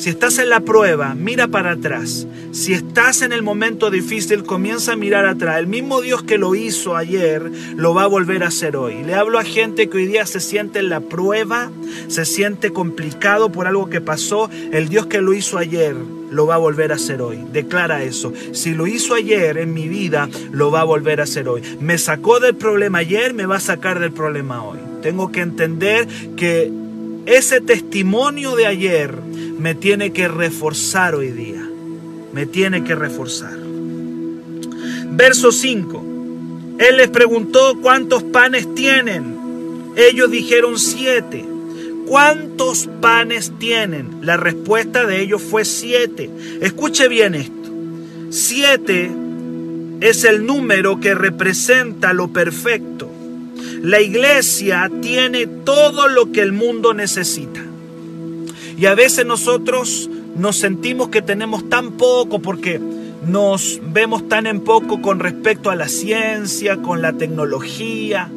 Si 0.00 0.08
estás 0.08 0.38
en 0.38 0.48
la 0.48 0.60
prueba, 0.60 1.14
mira 1.14 1.48
para 1.48 1.72
atrás. 1.72 2.26
Si 2.52 2.72
estás 2.72 3.20
en 3.20 3.32
el 3.32 3.42
momento 3.42 3.90
difícil, 3.90 4.44
comienza 4.44 4.92
a 4.92 4.96
mirar 4.96 5.26
atrás. 5.26 5.58
El 5.58 5.66
mismo 5.66 6.00
Dios 6.00 6.22
que 6.22 6.38
lo 6.38 6.54
hizo 6.54 6.96
ayer, 6.96 7.52
lo 7.76 7.92
va 7.92 8.04
a 8.04 8.06
volver 8.06 8.42
a 8.42 8.46
hacer 8.46 8.78
hoy. 8.78 9.04
Le 9.04 9.12
hablo 9.12 9.38
a 9.38 9.44
gente 9.44 9.90
que 9.90 9.98
hoy 9.98 10.06
día 10.06 10.24
se 10.24 10.40
siente 10.40 10.78
en 10.78 10.88
la 10.88 11.00
prueba, 11.00 11.70
se 12.08 12.24
siente 12.24 12.70
complicado 12.70 13.52
por 13.52 13.66
algo 13.66 13.90
que 13.90 14.00
pasó. 14.00 14.48
El 14.72 14.88
Dios 14.88 15.04
que 15.04 15.20
lo 15.20 15.34
hizo 15.34 15.58
ayer, 15.58 15.94
lo 16.30 16.46
va 16.46 16.54
a 16.54 16.58
volver 16.58 16.92
a 16.92 16.94
hacer 16.94 17.20
hoy. 17.20 17.44
Declara 17.52 18.02
eso. 18.02 18.32
Si 18.52 18.72
lo 18.72 18.86
hizo 18.86 19.12
ayer 19.12 19.58
en 19.58 19.74
mi 19.74 19.86
vida, 19.86 20.30
lo 20.50 20.70
va 20.70 20.80
a 20.80 20.84
volver 20.84 21.20
a 21.20 21.24
hacer 21.24 21.46
hoy. 21.46 21.60
Me 21.78 21.98
sacó 21.98 22.40
del 22.40 22.54
problema 22.54 23.00
ayer, 23.00 23.34
me 23.34 23.44
va 23.44 23.56
a 23.56 23.60
sacar 23.60 24.00
del 24.00 24.12
problema 24.12 24.64
hoy. 24.64 24.78
Tengo 25.02 25.30
que 25.30 25.42
entender 25.42 26.08
que 26.36 26.72
ese 27.26 27.60
testimonio 27.60 28.56
de 28.56 28.66
ayer 28.66 29.29
me 29.60 29.74
tiene 29.74 30.12
que 30.12 30.26
reforzar 30.26 31.14
hoy 31.14 31.30
día. 31.30 31.62
Me 32.32 32.46
tiene 32.46 32.82
que 32.82 32.94
reforzar. 32.94 33.56
Verso 35.12 35.52
5. 35.52 36.04
Él 36.78 36.96
les 36.96 37.10
preguntó 37.10 37.78
cuántos 37.82 38.22
panes 38.22 38.74
tienen. 38.74 39.92
Ellos 39.96 40.30
dijeron 40.30 40.78
siete. 40.78 41.44
¿Cuántos 42.06 42.88
panes 43.02 43.52
tienen? 43.58 44.20
La 44.22 44.38
respuesta 44.38 45.04
de 45.04 45.20
ellos 45.20 45.42
fue 45.42 45.66
siete. 45.66 46.30
Escuche 46.62 47.08
bien 47.08 47.34
esto. 47.34 47.70
Siete 48.30 49.10
es 50.00 50.24
el 50.24 50.46
número 50.46 51.00
que 51.00 51.14
representa 51.14 52.14
lo 52.14 52.28
perfecto. 52.28 53.10
La 53.82 54.00
iglesia 54.00 54.90
tiene 55.02 55.46
todo 55.46 56.08
lo 56.08 56.32
que 56.32 56.40
el 56.40 56.52
mundo 56.52 56.94
necesita. 56.94 57.60
Y 58.80 58.86
a 58.86 58.94
veces 58.94 59.26
nosotros 59.26 60.08
nos 60.36 60.56
sentimos 60.56 61.10
que 61.10 61.20
tenemos 61.20 61.68
tan 61.68 61.98
poco 61.98 62.38
porque 62.38 62.80
nos 63.26 63.78
vemos 63.92 64.26
tan 64.26 64.46
en 64.46 64.60
poco 64.60 65.02
con 65.02 65.20
respecto 65.20 65.68
a 65.68 65.76
la 65.76 65.86
ciencia, 65.86 66.78
con 66.78 67.02
la 67.02 67.12
tecnología, 67.12 68.30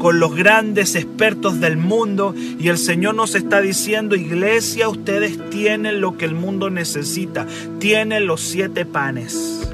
con 0.00 0.18
los 0.18 0.34
grandes 0.34 0.96
expertos 0.96 1.60
del 1.60 1.76
mundo. 1.76 2.34
Y 2.58 2.70
el 2.70 2.76
Señor 2.76 3.14
nos 3.14 3.36
está 3.36 3.60
diciendo, 3.60 4.16
iglesia, 4.16 4.88
ustedes 4.88 5.38
tienen 5.48 6.00
lo 6.00 6.18
que 6.18 6.24
el 6.24 6.34
mundo 6.34 6.68
necesita. 6.68 7.46
Tienen 7.78 8.26
los 8.26 8.40
siete 8.40 8.84
panes. 8.84 9.70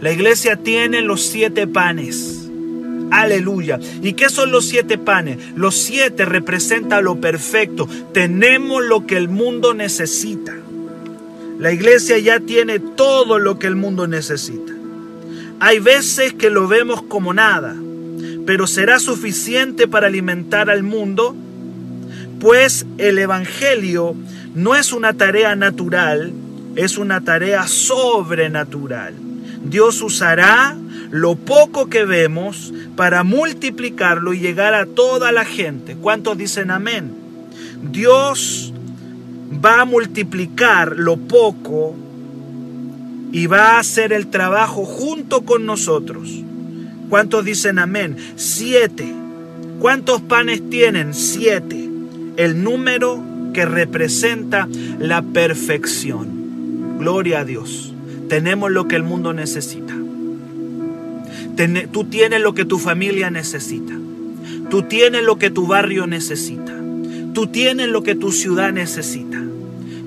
La 0.00 0.12
iglesia 0.12 0.56
tiene 0.56 1.02
los 1.02 1.20
siete 1.20 1.66
panes. 1.66 2.43
Aleluya. 3.10 3.78
¿Y 4.02 4.14
qué 4.14 4.28
son 4.28 4.50
los 4.50 4.66
siete 4.66 4.98
panes? 4.98 5.38
Los 5.54 5.76
siete 5.76 6.24
representan 6.24 7.04
lo 7.04 7.20
perfecto. 7.20 7.88
Tenemos 8.12 8.84
lo 8.84 9.06
que 9.06 9.16
el 9.16 9.28
mundo 9.28 9.74
necesita. 9.74 10.54
La 11.58 11.72
iglesia 11.72 12.18
ya 12.18 12.40
tiene 12.40 12.78
todo 12.78 13.38
lo 13.38 13.58
que 13.58 13.66
el 13.66 13.76
mundo 13.76 14.06
necesita. 14.06 14.72
Hay 15.60 15.78
veces 15.78 16.34
que 16.34 16.50
lo 16.50 16.66
vemos 16.66 17.02
como 17.02 17.32
nada, 17.32 17.76
pero 18.44 18.66
¿será 18.66 18.98
suficiente 18.98 19.86
para 19.86 20.08
alimentar 20.08 20.68
al 20.68 20.82
mundo? 20.82 21.36
Pues 22.40 22.86
el 22.98 23.18
Evangelio 23.18 24.14
no 24.54 24.74
es 24.74 24.92
una 24.92 25.14
tarea 25.14 25.54
natural, 25.56 26.32
es 26.76 26.98
una 26.98 27.22
tarea 27.22 27.66
sobrenatural. 27.66 29.14
Dios 29.64 30.02
usará 30.02 30.76
lo 31.14 31.36
poco 31.36 31.88
que 31.88 32.04
vemos 32.04 32.74
para 32.96 33.22
multiplicarlo 33.22 34.34
y 34.34 34.40
llegar 34.40 34.74
a 34.74 34.84
toda 34.84 35.30
la 35.30 35.44
gente. 35.44 35.94
¿Cuántos 35.94 36.36
dicen 36.36 36.72
amén? 36.72 37.12
Dios 37.92 38.74
va 39.64 39.82
a 39.82 39.84
multiplicar 39.84 40.96
lo 40.96 41.16
poco 41.16 41.94
y 43.30 43.46
va 43.46 43.76
a 43.76 43.78
hacer 43.78 44.12
el 44.12 44.26
trabajo 44.26 44.84
junto 44.84 45.42
con 45.44 45.66
nosotros. 45.66 46.30
¿Cuántos 47.08 47.44
dicen 47.44 47.78
amén? 47.78 48.16
Siete. 48.34 49.06
¿Cuántos 49.78 50.20
panes 50.20 50.68
tienen? 50.68 51.14
Siete. 51.14 51.90
El 52.36 52.64
número 52.64 53.22
que 53.52 53.64
representa 53.64 54.66
la 54.98 55.22
perfección. 55.22 56.98
Gloria 56.98 57.38
a 57.38 57.44
Dios. 57.44 57.94
Tenemos 58.28 58.72
lo 58.72 58.88
que 58.88 58.96
el 58.96 59.04
mundo 59.04 59.32
necesita. 59.32 59.94
Tú 61.92 62.04
tienes 62.04 62.40
lo 62.40 62.54
que 62.54 62.64
tu 62.64 62.78
familia 62.78 63.30
necesita. 63.30 63.94
Tú 64.70 64.82
tienes 64.82 65.22
lo 65.22 65.38
que 65.38 65.50
tu 65.50 65.66
barrio 65.66 66.06
necesita. 66.06 66.74
Tú 67.32 67.46
tienes 67.46 67.88
lo 67.88 68.02
que 68.02 68.14
tu 68.14 68.32
ciudad 68.32 68.72
necesita. 68.72 69.42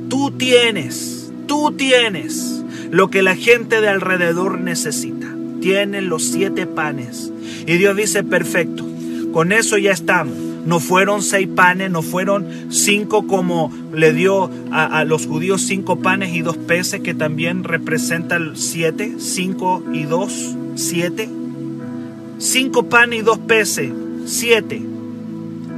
Tú 0.10 0.32
tienes, 0.32 1.32
tú 1.48 1.72
tienes 1.72 2.64
lo 2.92 3.10
que 3.10 3.22
la 3.22 3.36
gente 3.36 3.82
de 3.82 3.90
alrededor 3.90 4.60
necesita. 4.60 5.28
Tienen 5.62 6.10
los 6.10 6.24
siete 6.24 6.68
panes. 6.68 7.32
Y 7.66 7.78
Dios 7.78 7.96
dice, 7.96 8.24
perfecto, 8.24 8.86
con 9.32 9.52
eso 9.52 9.78
ya 9.78 9.92
estamos. 9.92 10.36
No 10.66 10.82
fueron 10.82 11.22
seis 11.22 11.48
panes, 11.48 11.92
no 11.92 12.02
fueron 12.02 12.46
cinco 12.70 13.26
como 13.26 13.72
le 13.94 14.12
dio 14.12 14.52
a, 14.72 15.00
a, 15.00 15.06
los 15.06 15.26
judíos 15.26 15.62
cinco 15.62 16.00
panes 16.00 16.36
y 16.36 16.42
dos 16.42 16.58
peces, 16.58 17.00
que 17.00 17.14
también 17.14 17.64
representan 17.64 18.58
siete, 18.58 19.16
cinco 19.18 19.82
y 19.94 20.04
dos, 20.04 20.58
siete. 20.78 21.30
Cinco 22.40 22.84
panes 22.88 23.20
y 23.20 23.22
dos 23.24 23.40
peces, 23.40 23.92
siete. 24.26 24.82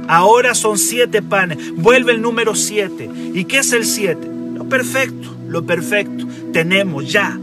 Ahora 0.06 0.54
son 0.54 0.76
siete 0.78 1.22
panes. 1.22 1.58
Vuelve 1.76 2.12
el 2.12 2.20
número 2.20 2.54
siete. 2.54 3.08
¿Y 3.34 3.44
qué 3.44 3.58
es 3.58 3.72
el 3.72 3.84
siete? 3.84 4.28
Lo 4.54 4.68
perfecto, 4.68 5.34
lo 5.48 5.64
perfecto. 5.64 6.26
Tenemos 6.52 7.10
ya. 7.10 7.38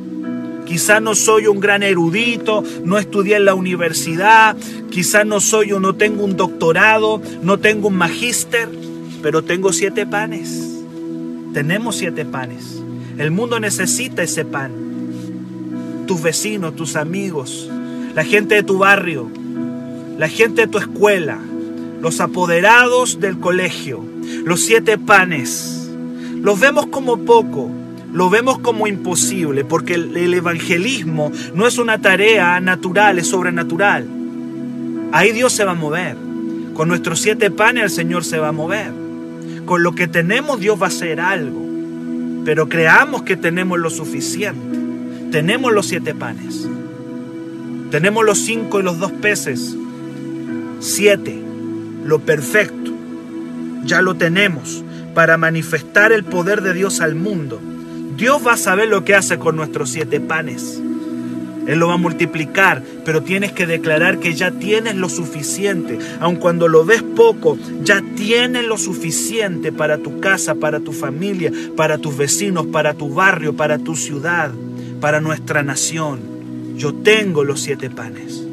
Quizás 0.66 1.02
no 1.02 1.16
soy 1.16 1.48
un 1.48 1.62
gran 1.62 1.82
erudito, 1.82 2.62
no 2.84 2.98
estudié 2.98 3.38
en 3.38 3.46
la 3.46 3.56
universidad, 3.56 4.58
quizás 4.90 5.26
no 5.26 5.40
soy 5.40 5.70
no 5.70 5.96
tengo 5.96 6.26
un 6.26 6.36
doctorado, 6.36 7.22
no 7.42 7.58
tengo 7.58 7.88
un 7.88 7.96
magíster, 7.96 8.68
pero 9.24 9.44
tengo 9.44 9.72
siete 9.72 10.06
panes. 10.06 10.84
Tenemos 11.54 11.96
siete 11.96 12.26
panes. 12.26 12.82
El 13.18 13.32
mundo 13.32 13.62
necesita 13.62 14.24
ese 14.24 14.44
pan. 14.44 14.72
Tus 16.08 16.22
vecinos, 16.22 16.76
tus 16.76 16.96
amigos, 16.96 17.70
la 18.16 18.24
gente 18.24 18.56
de 18.56 18.64
tu 18.64 18.80
barrio, 18.80 19.30
la 20.18 20.30
gente 20.30 20.62
de 20.62 20.68
tu 20.68 20.78
escuela, 20.78 21.38
los 22.02 22.20
apoderados 22.22 23.20
del 23.20 23.40
colegio, 23.40 24.04
los 24.46 24.62
siete 24.62 24.98
panes. 24.98 25.90
Los 26.42 26.60
vemos 26.60 26.88
como 26.88 27.20
poco, 27.20 27.70
lo 28.14 28.30
vemos 28.30 28.60
como 28.60 28.88
imposible, 28.88 29.66
porque 29.66 29.96
el, 29.96 30.16
el, 30.16 30.34
evangelismo 30.34 31.32
no 31.54 31.68
es 31.68 31.78
una 31.78 32.00
tarea 32.00 32.60
natural, 32.60 33.20
es 33.20 33.28
sobrenatural. 33.28 34.08
Ahí 35.12 35.32
Dios 35.34 35.54
se 35.54 35.66
va 35.66 35.72
a 35.72 35.76
mover. 35.76 36.16
Con 36.74 36.88
nuestros 36.88 37.20
siete 37.20 37.52
panes 37.52 37.84
el 37.84 37.90
Señor 37.90 38.24
se 38.24 38.38
va 38.38 38.50
a 38.50 38.54
mover. 38.54 38.92
Con 39.66 39.84
lo 39.84 39.94
que 39.94 40.08
tenemos 40.08 40.60
Dios 40.60 40.82
va 40.82 40.86
a 40.86 40.90
hacer 40.90 41.20
algo. 41.20 41.66
Pero 42.46 42.70
creamos 42.70 43.24
que 43.24 43.36
tenemos 43.36 43.78
lo 43.80 43.90
suficiente. 43.90 44.67
Tenemos 45.32 45.74
los 45.74 45.88
siete 45.88 46.16
panes. 46.16 46.68
Tenemos 47.92 48.26
los 48.26 48.40
cinco 48.40 48.80
y 48.80 48.84
los 48.84 48.98
dos 48.98 49.12
peces. 49.12 49.76
Siete. 50.80 51.38
Lo 52.06 52.20
perfecto. 52.20 52.92
Ya 53.84 54.02
lo 54.02 54.16
tenemos 54.16 54.84
para 55.14 55.38
manifestar 55.38 56.12
el 56.12 56.24
poder 56.24 56.62
de 56.62 56.74
Dios 56.74 57.02
al 57.02 57.16
mundo. 57.16 57.60
Dios 58.16 58.46
va 58.46 58.54
a 58.54 58.58
saber 58.58 58.88
lo 58.88 59.04
que 59.04 59.16
hace 59.16 59.38
con 59.38 59.56
nuestros 59.56 59.90
siete 59.90 60.20
panes. 60.20 60.82
Él 61.68 61.80
lo 61.80 61.90
va 61.90 61.96
a 61.96 61.98
multiplicar, 61.98 62.82
pero 63.04 63.22
tienes 63.22 63.52
que 63.52 63.68
declarar 63.68 64.20
que 64.20 64.34
ya 64.34 64.52
tienes 64.52 64.96
lo 64.96 65.10
suficiente. 65.10 66.00
Aun 66.22 66.38
cuando 66.38 66.70
lo 66.70 66.86
ves 66.86 67.04
poco, 67.04 67.58
ya 67.84 68.02
tienes 68.16 68.66
lo 68.66 68.78
suficiente 68.78 69.74
para 69.74 69.98
tu 69.98 70.22
casa, 70.22 70.56
para 70.56 70.80
tu 70.80 70.94
familia, 70.94 71.52
para 71.76 71.98
tus 71.98 72.16
vecinos, 72.16 72.68
para 72.68 72.94
tu 72.94 73.14
barrio, 73.14 73.56
para 73.58 73.78
tu 73.80 73.98
ciudad, 73.98 74.52
para 75.00 75.22
nuestra 75.22 75.64
nación. 75.64 76.20
Yo 76.76 76.94
tengo 76.94 77.44
los 77.44 77.62
siete 77.62 77.90
panes. 77.90 78.44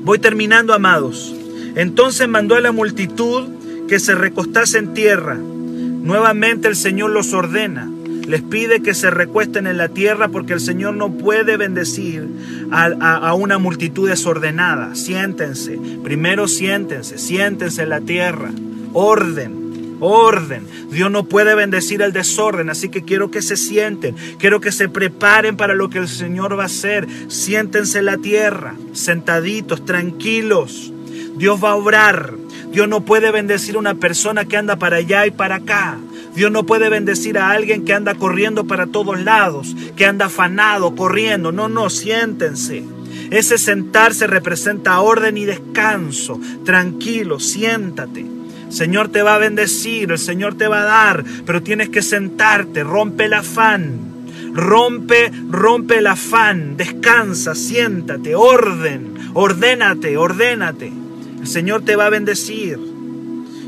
Voy 0.00 0.18
terminando, 0.18 0.74
amados. 0.74 1.34
Entonces 1.76 2.28
mandó 2.28 2.56
a 2.56 2.60
la 2.60 2.72
multitud 2.72 3.48
que 3.88 3.98
se 3.98 4.14
recostase 4.14 4.78
en 4.78 4.94
tierra. 4.94 5.36
Nuevamente 5.36 6.68
el 6.68 6.76
Señor 6.76 7.10
los 7.10 7.32
ordena 7.32 7.88
les 8.26 8.42
pide 8.42 8.82
que 8.82 8.94
se 8.94 9.10
recuesten 9.10 9.66
en 9.66 9.76
la 9.76 9.88
tierra 9.88 10.28
porque 10.28 10.52
el 10.52 10.60
Señor 10.60 10.94
no 10.94 11.12
puede 11.12 11.56
bendecir 11.56 12.28
a, 12.70 13.34
una 13.34 13.58
multitud 13.58 14.08
desordenada. 14.08 14.94
Siéntense, 14.94 15.78
primero 16.02 16.48
siéntense, 16.48 17.18
siéntense 17.18 17.82
en 17.82 17.88
la 17.88 18.00
tierra. 18.00 18.50
Orden, 18.92 19.61
orden. 20.02 20.66
Dios 20.90 21.10
no 21.10 21.24
puede 21.24 21.54
bendecir 21.54 22.02
al 22.02 22.12
desorden, 22.12 22.68
así 22.70 22.88
que 22.88 23.04
quiero 23.04 23.30
que 23.30 23.40
se 23.40 23.56
sienten, 23.56 24.16
quiero 24.38 24.60
que 24.60 24.72
se 24.72 24.88
preparen 24.88 25.56
para 25.56 25.74
lo 25.74 25.88
que 25.88 25.98
el 25.98 26.08
Señor 26.08 26.58
va 26.58 26.64
a 26.64 26.66
hacer. 26.66 27.06
Siéntense 27.28 28.00
en 28.00 28.06
la 28.06 28.18
tierra, 28.18 28.74
sentaditos, 28.92 29.84
tranquilos. 29.84 30.92
Dios 31.36 31.62
va 31.62 31.70
a 31.70 31.76
obrar. 31.76 32.34
Dios 32.72 32.88
no 32.88 33.04
puede 33.04 33.30
bendecir 33.30 33.76
a 33.76 33.78
una 33.78 33.94
persona 33.94 34.44
que 34.44 34.56
anda 34.56 34.76
para 34.76 34.96
allá 34.96 35.26
y 35.26 35.30
para 35.30 35.56
acá. 35.56 35.98
Dios 36.34 36.50
no 36.50 36.64
puede 36.64 36.88
bendecir 36.88 37.38
a 37.38 37.50
alguien 37.50 37.84
que 37.84 37.92
anda 37.92 38.14
corriendo 38.14 38.66
para 38.66 38.86
todos 38.86 39.20
lados, 39.20 39.76
que 39.96 40.06
anda 40.06 40.26
afanado, 40.26 40.94
corriendo. 40.94 41.52
No, 41.52 41.68
no, 41.68 41.90
siéntense. 41.90 42.82
Ese 43.30 43.58
sentarse 43.58 44.26
representa 44.26 45.00
orden 45.00 45.36
y 45.36 45.44
descanso. 45.44 46.40
Tranquilo, 46.64 47.38
siéntate. 47.38 48.41
Señor 48.72 49.08
te 49.08 49.22
va 49.22 49.34
a 49.34 49.38
bendecir, 49.38 50.10
el 50.10 50.18
Señor 50.18 50.56
te 50.56 50.66
va 50.66 50.80
a 50.80 50.84
dar, 50.84 51.24
pero 51.44 51.62
tienes 51.62 51.90
que 51.90 52.02
sentarte, 52.02 52.82
rompe 52.82 53.26
el 53.26 53.34
afán. 53.34 54.12
Rompe, 54.54 55.32
rompe 55.50 55.98
el 55.98 56.06
afán, 56.06 56.76
descansa, 56.76 57.54
siéntate, 57.54 58.34
orden, 58.34 59.14
ordénate, 59.32 60.16
ordénate. 60.18 60.92
El 61.40 61.46
Señor 61.46 61.84
te 61.84 61.96
va 61.96 62.06
a 62.06 62.10
bendecir. 62.10 62.78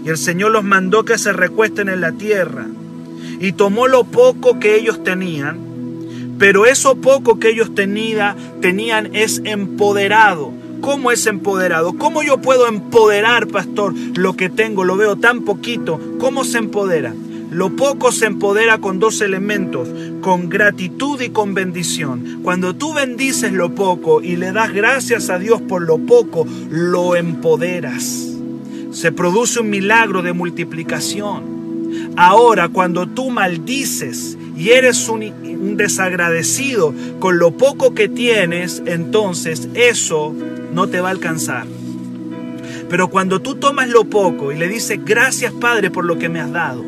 Y 0.04 0.08
el 0.08 0.18
Señor 0.18 0.50
los 0.52 0.62
mandó 0.64 1.04
que 1.04 1.16
se 1.16 1.32
recuesten 1.32 1.88
en 1.88 2.02
la 2.02 2.12
tierra. 2.12 2.66
Y 3.40 3.52
tomó 3.52 3.88
lo 3.88 4.04
poco 4.04 4.60
que 4.60 4.76
ellos 4.76 5.02
tenían, 5.02 5.58
pero 6.38 6.66
eso 6.66 6.96
poco 6.96 7.38
que 7.38 7.48
ellos 7.48 7.74
tenía, 7.74 8.36
tenían 8.60 9.14
es 9.14 9.40
empoderado. 9.44 10.52
¿Cómo 10.84 11.10
es 11.10 11.26
empoderado? 11.26 11.94
¿Cómo 11.94 12.22
yo 12.22 12.42
puedo 12.42 12.68
empoderar, 12.68 13.48
pastor, 13.48 13.94
lo 14.16 14.36
que 14.36 14.50
tengo? 14.50 14.84
Lo 14.84 14.98
veo 14.98 15.16
tan 15.16 15.40
poquito. 15.40 15.98
¿Cómo 16.18 16.44
se 16.44 16.58
empodera? 16.58 17.14
Lo 17.50 17.74
poco 17.74 18.12
se 18.12 18.26
empodera 18.26 18.76
con 18.76 18.98
dos 18.98 19.22
elementos, 19.22 19.88
con 20.20 20.50
gratitud 20.50 21.22
y 21.22 21.30
con 21.30 21.54
bendición. 21.54 22.40
Cuando 22.42 22.76
tú 22.76 22.92
bendices 22.92 23.54
lo 23.54 23.74
poco 23.74 24.20
y 24.20 24.36
le 24.36 24.52
das 24.52 24.74
gracias 24.74 25.30
a 25.30 25.38
Dios 25.38 25.62
por 25.62 25.80
lo 25.80 25.96
poco, 25.96 26.46
lo 26.68 27.16
empoderas 27.16 28.34
se 28.94 29.10
produce 29.10 29.58
un 29.58 29.70
milagro 29.70 30.22
de 30.22 30.32
multiplicación. 30.32 32.12
Ahora, 32.16 32.68
cuando 32.68 33.08
tú 33.08 33.30
maldices 33.30 34.38
y 34.56 34.70
eres 34.70 35.08
un, 35.08 35.76
desagradecido 35.76 36.94
con 37.18 37.38
lo 37.38 37.52
poco 37.52 37.94
que 37.94 38.08
tienes, 38.08 38.82
entonces 38.86 39.68
eso 39.74 40.34
no 40.72 40.88
te 40.88 41.00
va 41.00 41.08
a 41.08 41.12
alcanzar. 41.12 41.66
Pero 42.88 43.08
cuando 43.08 43.40
tú 43.40 43.56
tomas 43.56 43.88
lo 43.88 44.04
poco 44.04 44.52
y 44.52 44.56
le 44.56 44.68
dices, 44.68 45.00
gracias 45.04 45.52
Padre 45.52 45.90
por 45.90 46.04
lo 46.04 46.18
que 46.18 46.28
me 46.28 46.40
has 46.40 46.52
dado, 46.52 46.84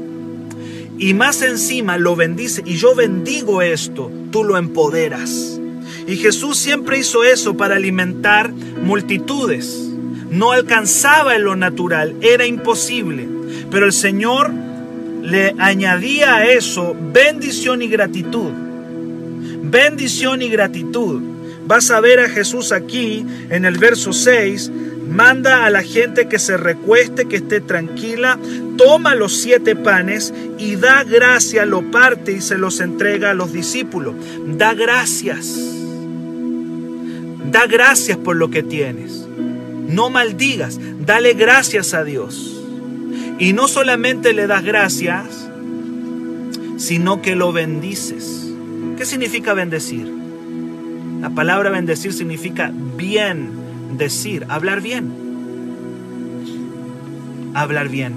y 0.99 1.15
más 1.15 1.43
encima 1.43 1.99
lo 1.99 2.17
bendice, 2.17 2.63
y 2.65 2.77
yo 2.77 2.95
bendigo 2.95 3.63
esto, 3.63 4.11
tú 4.31 4.45
lo 4.45 4.57
empoderas. 4.57 5.61
Y 6.07 6.17
Jesús 6.17 6.57
siempre 6.57 6.99
hizo 6.99 7.25
eso 7.25 7.57
para 7.57 7.77
alimentar 7.77 8.53
multitudes 8.53 9.87
no 10.31 10.53
alcanzaba 10.53 11.37
en 11.37 11.45
lo 11.45 11.57
natural, 11.57 12.17
era 12.21 12.47
imposible. 12.47 13.29
Pero 13.71 13.87
el 13.87 13.93
Señor 13.93 14.53
le 15.27 15.57
añadía 15.59 16.37
a 16.37 16.47
eso 16.47 16.97
bendición 17.13 17.83
y 17.83 17.89
gratitud. 17.89 18.53
Bendición 19.63 20.41
y 20.41 20.49
gratitud. 20.49 21.21
Vas 21.67 21.91
a 21.91 22.01
ver 22.01 22.21
a 22.21 22.29
Jesús 22.29 22.71
aquí 22.71 23.27
en 23.51 23.65
el 23.65 23.77
verso 23.77 24.13
6. 24.13 24.71
Manda 25.11 25.65
a 25.65 25.71
la 25.71 25.83
gente 25.83 26.29
que 26.29 26.39
se 26.39 26.57
recueste, 26.57 27.27
que 27.27 27.37
esté 27.37 27.61
tranquila, 27.61 28.39
toma 28.77 29.15
los 29.15 29.41
siete 29.41 29.75
panes 29.75 30.33
y 30.59 30.77
da 30.77 31.05
gracia, 31.05 31.65
lo 31.65 31.91
parte 31.91 32.33
y 32.33 32.41
se 32.41 32.59
los 32.59 32.81
entrega 32.81 33.31
a 33.31 33.35
los 33.35 33.53
discípulos. 33.53 34.15
Da 34.47 34.75
gracias. 34.75 35.59
Da 37.51 37.67
gracias 37.67 38.17
por 38.19 38.37
lo 38.37 38.51
que 38.51 38.63
tienes. 38.63 39.27
No 39.89 40.09
maldigas, 40.09 40.79
dale 41.05 41.35
gracias 41.35 41.95
a 41.95 42.05
Dios. 42.05 42.56
Y 43.39 43.53
no 43.53 43.69
solamente 43.69 44.33
le 44.33 44.47
das 44.47 44.65
gracias, 44.65 45.49
sino 46.79 47.21
que 47.23 47.37
lo 47.37 47.53
bendices. 47.53 48.51
¿Qué 48.97 49.05
significa 49.05 49.53
bendecir? 49.53 50.11
La 51.21 51.31
palabra 51.31 51.71
bendecir 51.71 52.13
significa 52.13 52.73
bien 52.97 53.51
decir, 53.97 54.47
hablar 54.49 54.81
bien. 54.81 55.13
Hablar 57.55 57.89
bien, 57.89 58.15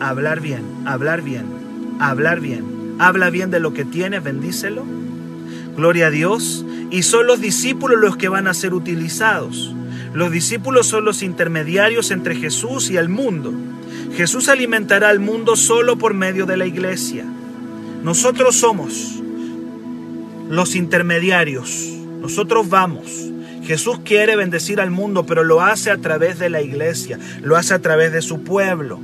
hablar 0.00 0.40
bien, 0.40 0.62
hablar 0.84 1.22
bien, 1.22 1.46
hablar 2.00 2.40
bien. 2.40 2.76
Habla 2.98 3.30
bien 3.30 3.50
de 3.50 3.60
lo 3.60 3.74
que 3.74 3.84
tienes, 3.84 4.22
bendícelo. 4.22 4.84
Gloria 5.76 6.06
a 6.06 6.10
Dios. 6.10 6.64
Y 6.90 7.02
son 7.02 7.26
los 7.26 7.40
discípulos 7.40 8.00
los 8.00 8.16
que 8.16 8.28
van 8.28 8.46
a 8.46 8.54
ser 8.54 8.74
utilizados. 8.74 9.74
Los 10.14 10.30
discípulos 10.30 10.86
son 10.86 11.04
los 11.04 11.22
intermediarios 11.22 12.10
entre 12.10 12.36
Jesús 12.36 12.90
y 12.90 12.96
el 12.96 13.08
mundo. 13.08 13.52
Jesús 14.14 14.48
alimentará 14.48 15.08
al 15.08 15.20
mundo 15.20 15.56
solo 15.56 15.96
por 15.96 16.14
medio 16.14 16.46
de 16.46 16.56
la 16.56 16.66
iglesia. 16.66 17.24
Nosotros 18.02 18.56
somos 18.56 19.22
los 20.48 20.76
intermediarios. 20.76 21.92
Nosotros 22.20 22.68
vamos. 22.68 23.30
Jesús 23.64 23.98
quiere 24.04 24.36
bendecir 24.36 24.80
al 24.80 24.90
mundo, 24.90 25.26
pero 25.26 25.42
lo 25.42 25.60
hace 25.60 25.90
a 25.90 25.96
través 25.98 26.38
de 26.38 26.50
la 26.50 26.62
iglesia, 26.62 27.18
lo 27.42 27.56
hace 27.56 27.74
a 27.74 27.80
través 27.80 28.12
de 28.12 28.22
su 28.22 28.44
pueblo. 28.44 29.00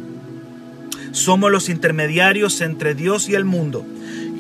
Somos 1.11 1.51
los 1.51 1.69
intermediarios 1.69 2.61
entre 2.61 2.95
Dios 2.95 3.29
y 3.29 3.35
el 3.35 3.45
mundo. 3.45 3.85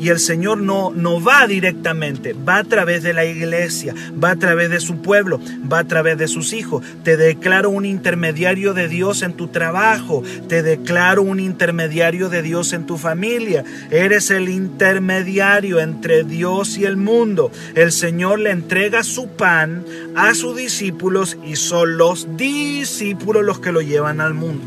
Y 0.02 0.08
el 0.08 0.18
Señor 0.18 0.58
no, 0.58 0.90
no 0.90 1.22
va 1.22 1.46
directamente, 1.46 2.32
va 2.32 2.56
a 2.56 2.64
través 2.64 3.04
de 3.04 3.12
la 3.12 3.24
iglesia, 3.24 3.94
va 4.22 4.32
a 4.32 4.36
través 4.36 4.68
de 4.68 4.80
su 4.80 5.00
pueblo, 5.00 5.38
va 5.72 5.78
a 5.78 5.84
través 5.84 6.18
de 6.18 6.26
sus 6.26 6.52
hijos. 6.54 6.84
Te 7.04 7.16
declaro 7.16 7.70
un 7.70 7.84
intermediario 7.84 8.74
de 8.74 8.88
Dios 8.88 9.22
en 9.22 9.34
tu 9.34 9.46
trabajo, 9.46 10.24
te 10.48 10.64
declaro 10.64 11.22
un 11.22 11.38
intermediario 11.38 12.28
de 12.28 12.42
Dios 12.42 12.72
en 12.72 12.84
tu 12.84 12.98
familia. 12.98 13.62
Eres 13.92 14.32
el 14.32 14.48
intermediario 14.48 15.78
entre 15.78 16.24
Dios 16.24 16.78
y 16.78 16.84
el 16.84 16.96
mundo. 16.96 17.52
El 17.76 17.92
Señor 17.92 18.40
le 18.40 18.50
entrega 18.50 19.04
su 19.04 19.28
pan 19.28 19.84
a 20.16 20.34
sus 20.34 20.56
discípulos 20.56 21.38
y 21.46 21.54
son 21.54 21.96
los 21.96 22.36
discípulos 22.36 23.44
los 23.44 23.60
que 23.60 23.70
lo 23.70 23.80
llevan 23.82 24.20
al 24.20 24.34
mundo. 24.34 24.64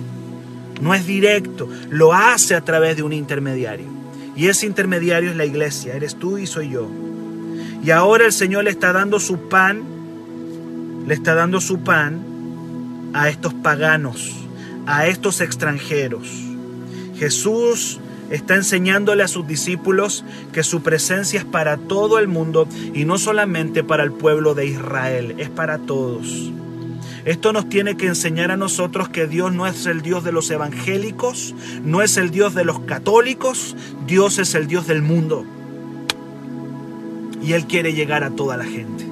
No 0.80 0.94
es 0.94 1.06
directo, 1.06 1.68
lo 1.90 2.14
hace 2.14 2.56
a 2.56 2.62
través 2.62 2.96
de 2.96 3.04
un 3.04 3.12
intermediario. 3.12 3.95
Y 4.36 4.48
ese 4.48 4.66
intermediario 4.66 5.32
es 5.32 5.36
la 5.36 5.46
iglesia, 5.46 5.96
eres 5.96 6.16
tú 6.16 6.38
y 6.38 6.46
soy 6.46 6.70
yo. 6.70 6.90
Y 7.84 7.92
ahora 7.92 8.26
el 8.26 8.34
Señor 8.34 8.66
le 8.66 8.72
está 8.72 8.92
dando 8.92 9.20
su 9.20 9.48
pan, 9.48 9.84
le 11.08 11.14
está 11.14 11.36
dando 11.36 11.62
su 11.62 11.80
pan 11.80 13.12
a 13.14 13.30
estos 13.30 13.54
paganos, 13.54 14.34
a 14.86 15.08
estos 15.08 15.40
extranjeros. 15.40 16.28
Jesús 17.16 18.00
está 18.30 18.56
enseñándole 18.56 19.24
a 19.24 19.28
sus 19.28 19.48
discípulos 19.48 20.26
que 20.52 20.64
su 20.64 20.82
presencia 20.82 21.40
es 21.40 21.46
para 21.46 21.78
todo 21.78 22.20
el 22.20 22.28
mundo 22.28 22.68
y 22.94 23.06
no 23.06 23.18
solamente 23.18 23.84
para 23.84 24.04
el 24.04 24.12
pueblo 24.12 24.54
de 24.54 24.66
Israel, 24.66 25.36
es 25.38 25.50
para 25.50 25.78
todos. 25.78 26.52
Esto 27.26 27.52
nos 27.54 27.68
tiene 27.70 27.98
que 27.98 28.06
enseñar 28.06 28.52
a 28.52 28.58
nosotros 28.58 29.10
que 29.10 29.26
Dios 29.26 29.52
no 29.52 29.66
es 29.66 29.88
el 29.88 30.04
Dios 30.04 30.24
de 30.24 30.32
los 30.32 30.52
evangélicos, 30.52 31.56
no 31.84 32.04
es 32.04 32.18
el 32.18 32.30
Dios 32.30 32.54
de 32.54 32.64
los 32.64 32.82
católicos, 32.82 33.76
Dios 34.06 34.38
es 34.38 34.54
el 34.54 34.68
Dios 34.68 34.86
del 34.86 35.02
mundo. 35.02 35.44
Y 37.42 37.54
Él 37.54 37.66
quiere 37.66 37.94
llegar 37.94 38.24
a 38.24 38.30
toda 38.30 38.58
la 38.58 38.64
gente. 38.64 39.08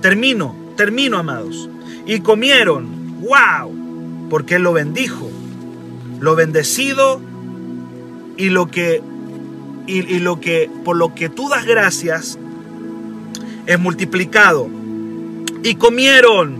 Termino, 0.00 0.56
termino, 0.76 1.18
amados. 1.18 1.68
Y 2.04 2.18
comieron, 2.18 3.20
wow, 3.20 4.28
porque 4.28 4.56
Él 4.56 4.62
lo 4.62 4.72
bendijo. 4.72 5.30
Lo 6.18 6.34
bendecido 6.34 7.20
y 8.36 8.50
lo 8.50 8.66
que 8.66 9.02
y, 9.86 10.18
lo 10.18 10.40
que 10.40 10.70
por 10.84 10.96
lo 10.96 11.14
que 11.14 11.28
tú 11.28 11.48
das 11.48 11.64
gracias 11.64 12.38
es 13.66 13.78
multiplicado. 13.78 14.68
Y 15.62 15.76
comieron 15.76 16.59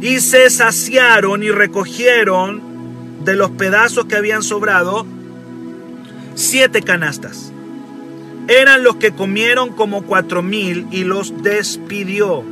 y 0.00 0.20
se 0.20 0.48
saciaron 0.50 1.42
y 1.42 1.50
recogieron 1.50 2.62
de 3.24 3.36
los 3.36 3.50
pedazos 3.50 4.06
que 4.06 4.16
habían 4.16 4.42
sobrado 4.42 5.06
siete 6.34 6.82
canastas. 6.82 7.52
Eran 8.48 8.82
los 8.82 8.96
que 8.96 9.12
comieron 9.12 9.70
como 9.70 10.02
cuatro 10.02 10.42
mil 10.42 10.86
y 10.90 11.04
los 11.04 11.42
despidió. 11.42 12.42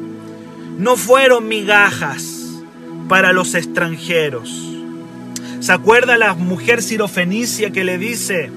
No 0.79 0.97
fueron 0.97 1.49
migajas 1.49 2.47
para 3.09 3.33
los 3.33 3.55
extranjeros 3.55 4.69
¿Se 5.61 5.73
acuerda 5.73 6.17
la 6.17 6.35
mujer 6.35 6.83
sirofenicia 6.83 7.71
que 7.71 7.83
le 7.83 7.99
dice, 7.99 8.51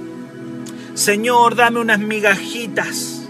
Señor, 0.93 1.55
dame 1.55 1.79
unas 1.79 1.99
migajitas, 1.99 3.23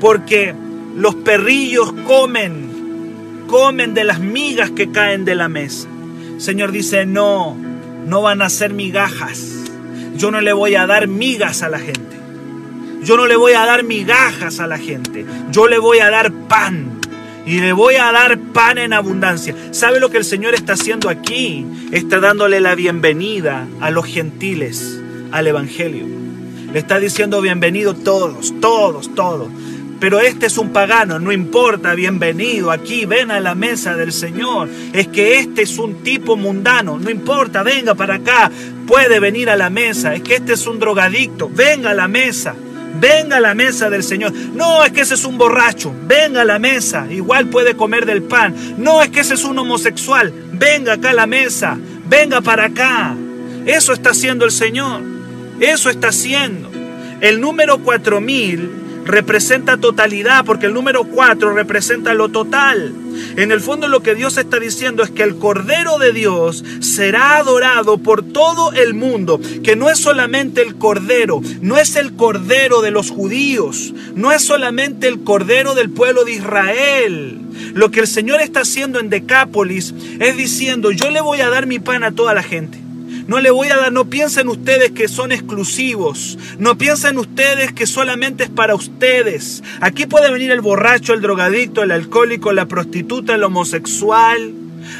porque 0.00 0.54
los 0.96 1.16
perrillos 1.16 1.92
comen, 2.06 2.69
comen 3.50 3.94
de 3.94 4.04
las 4.04 4.20
migas 4.20 4.70
que 4.70 4.92
caen 4.92 5.24
de 5.24 5.34
la 5.34 5.48
mesa? 5.48 5.88
Señor 6.38 6.70
dice, 6.70 7.04
no, 7.04 7.56
no 8.06 8.22
van 8.22 8.42
a 8.42 8.48
ser 8.48 8.72
migajas. 8.72 9.64
Yo 10.16 10.30
no 10.30 10.40
le 10.40 10.52
voy 10.52 10.76
a 10.76 10.86
dar 10.86 11.08
migas 11.08 11.64
a 11.64 11.68
la 11.68 11.80
gente. 11.80 12.16
Yo 13.02 13.16
no 13.16 13.26
le 13.26 13.34
voy 13.34 13.54
a 13.54 13.66
dar 13.66 13.82
migajas 13.82 14.60
a 14.60 14.68
la 14.68 14.78
gente. 14.78 15.26
Yo 15.50 15.66
le 15.66 15.78
voy 15.78 15.98
a 15.98 16.10
dar 16.10 16.30
pan 16.32 17.00
y 17.44 17.58
le 17.58 17.72
voy 17.72 17.96
a 17.96 18.12
dar 18.12 18.38
pan 18.38 18.78
en 18.78 18.92
abundancia. 18.92 19.56
¿Sabe 19.72 19.98
lo 19.98 20.10
que 20.10 20.18
el 20.18 20.24
Señor 20.24 20.54
está 20.54 20.74
haciendo 20.74 21.08
aquí? 21.08 21.66
Está 21.90 22.20
dándole 22.20 22.60
la 22.60 22.76
bienvenida 22.76 23.66
a 23.80 23.90
los 23.90 24.06
gentiles 24.06 25.00
al 25.32 25.48
Evangelio. 25.48 26.06
Le 26.72 26.78
está 26.78 27.00
diciendo 27.00 27.40
bienvenido 27.40 27.94
todos, 27.94 28.54
todos, 28.60 29.12
todos. 29.16 29.48
Pero 30.00 30.18
este 30.18 30.46
es 30.46 30.56
un 30.56 30.72
pagano, 30.72 31.18
no 31.18 31.30
importa, 31.30 31.94
bienvenido 31.94 32.70
aquí, 32.70 33.04
ven 33.04 33.30
a 33.30 33.38
la 33.38 33.54
mesa 33.54 33.94
del 33.94 34.14
Señor. 34.14 34.70
Es 34.94 35.08
que 35.08 35.38
este 35.38 35.60
es 35.60 35.76
un 35.76 36.02
tipo 36.02 36.38
mundano, 36.38 36.98
no 36.98 37.10
importa, 37.10 37.62
venga 37.62 37.94
para 37.94 38.14
acá, 38.14 38.50
puede 38.86 39.20
venir 39.20 39.50
a 39.50 39.56
la 39.56 39.68
mesa. 39.68 40.14
Es 40.14 40.22
que 40.22 40.36
este 40.36 40.54
es 40.54 40.66
un 40.66 40.78
drogadicto, 40.78 41.50
venga 41.52 41.90
a 41.90 41.94
la 41.94 42.08
mesa. 42.08 42.54
Venga 42.98 43.36
a 43.36 43.40
la 43.40 43.54
mesa 43.54 43.88
del 43.88 44.02
Señor. 44.02 44.32
No 44.32 44.84
es 44.84 44.90
que 44.90 45.02
ese 45.02 45.14
es 45.14 45.24
un 45.24 45.38
borracho. 45.38 45.94
Venga 46.08 46.40
a 46.40 46.44
la 46.44 46.58
mesa. 46.58 47.06
Igual 47.08 47.46
puede 47.46 47.76
comer 47.76 48.04
del 48.04 48.24
pan. 48.24 48.52
No 48.78 49.00
es 49.00 49.10
que 49.10 49.20
ese 49.20 49.34
es 49.34 49.44
un 49.44 49.56
homosexual. 49.60 50.32
Venga 50.52 50.94
acá 50.94 51.10
a 51.10 51.14
la 51.14 51.28
mesa. 51.28 51.78
Venga 52.08 52.40
para 52.40 52.64
acá. 52.64 53.14
Eso 53.64 53.92
está 53.92 54.10
haciendo 54.10 54.44
el 54.44 54.50
Señor. 54.50 55.02
Eso 55.60 55.88
está 55.88 56.08
haciendo. 56.08 56.68
El 57.20 57.40
número 57.40 57.78
4000 57.78 58.80
representa 59.04 59.78
totalidad 59.78 60.44
porque 60.44 60.66
el 60.66 60.74
número 60.74 61.04
4 61.04 61.52
representa 61.52 62.14
lo 62.14 62.28
total. 62.28 62.94
En 63.36 63.52
el 63.52 63.60
fondo 63.60 63.88
lo 63.88 64.02
que 64.02 64.14
Dios 64.14 64.36
está 64.38 64.58
diciendo 64.58 65.02
es 65.02 65.10
que 65.10 65.22
el 65.22 65.36
Cordero 65.36 65.98
de 65.98 66.12
Dios 66.12 66.64
será 66.80 67.36
adorado 67.36 67.98
por 67.98 68.22
todo 68.22 68.72
el 68.72 68.94
mundo, 68.94 69.40
que 69.62 69.76
no 69.76 69.90
es 69.90 69.98
solamente 69.98 70.62
el 70.62 70.76
Cordero, 70.76 71.40
no 71.60 71.78
es 71.78 71.96
el 71.96 72.14
Cordero 72.14 72.82
de 72.82 72.90
los 72.90 73.10
judíos, 73.10 73.92
no 74.14 74.32
es 74.32 74.42
solamente 74.44 75.08
el 75.08 75.22
Cordero 75.22 75.74
del 75.74 75.90
pueblo 75.90 76.24
de 76.24 76.32
Israel. 76.32 77.40
Lo 77.74 77.90
que 77.90 78.00
el 78.00 78.06
Señor 78.06 78.40
está 78.40 78.60
haciendo 78.60 79.00
en 79.00 79.10
Decápolis 79.10 79.94
es 80.18 80.36
diciendo, 80.36 80.90
yo 80.90 81.10
le 81.10 81.20
voy 81.20 81.40
a 81.40 81.50
dar 81.50 81.66
mi 81.66 81.78
pan 81.78 82.04
a 82.04 82.12
toda 82.12 82.34
la 82.34 82.42
gente. 82.42 82.78
No 83.30 83.38
le 83.38 83.52
voy 83.52 83.68
a 83.68 83.76
dar, 83.76 83.92
no 83.92 84.06
piensen 84.06 84.48
ustedes 84.48 84.90
que 84.90 85.06
son 85.06 85.30
exclusivos. 85.30 86.36
No 86.58 86.76
piensen 86.76 87.16
ustedes 87.16 87.72
que 87.72 87.86
solamente 87.86 88.42
es 88.42 88.50
para 88.50 88.74
ustedes. 88.74 89.62
Aquí 89.80 90.06
puede 90.06 90.32
venir 90.32 90.50
el 90.50 90.60
borracho, 90.60 91.14
el 91.14 91.20
drogadicto, 91.20 91.84
el 91.84 91.92
alcohólico, 91.92 92.52
la 92.52 92.66
prostituta, 92.66 93.36
el 93.36 93.44
homosexual. 93.44 94.52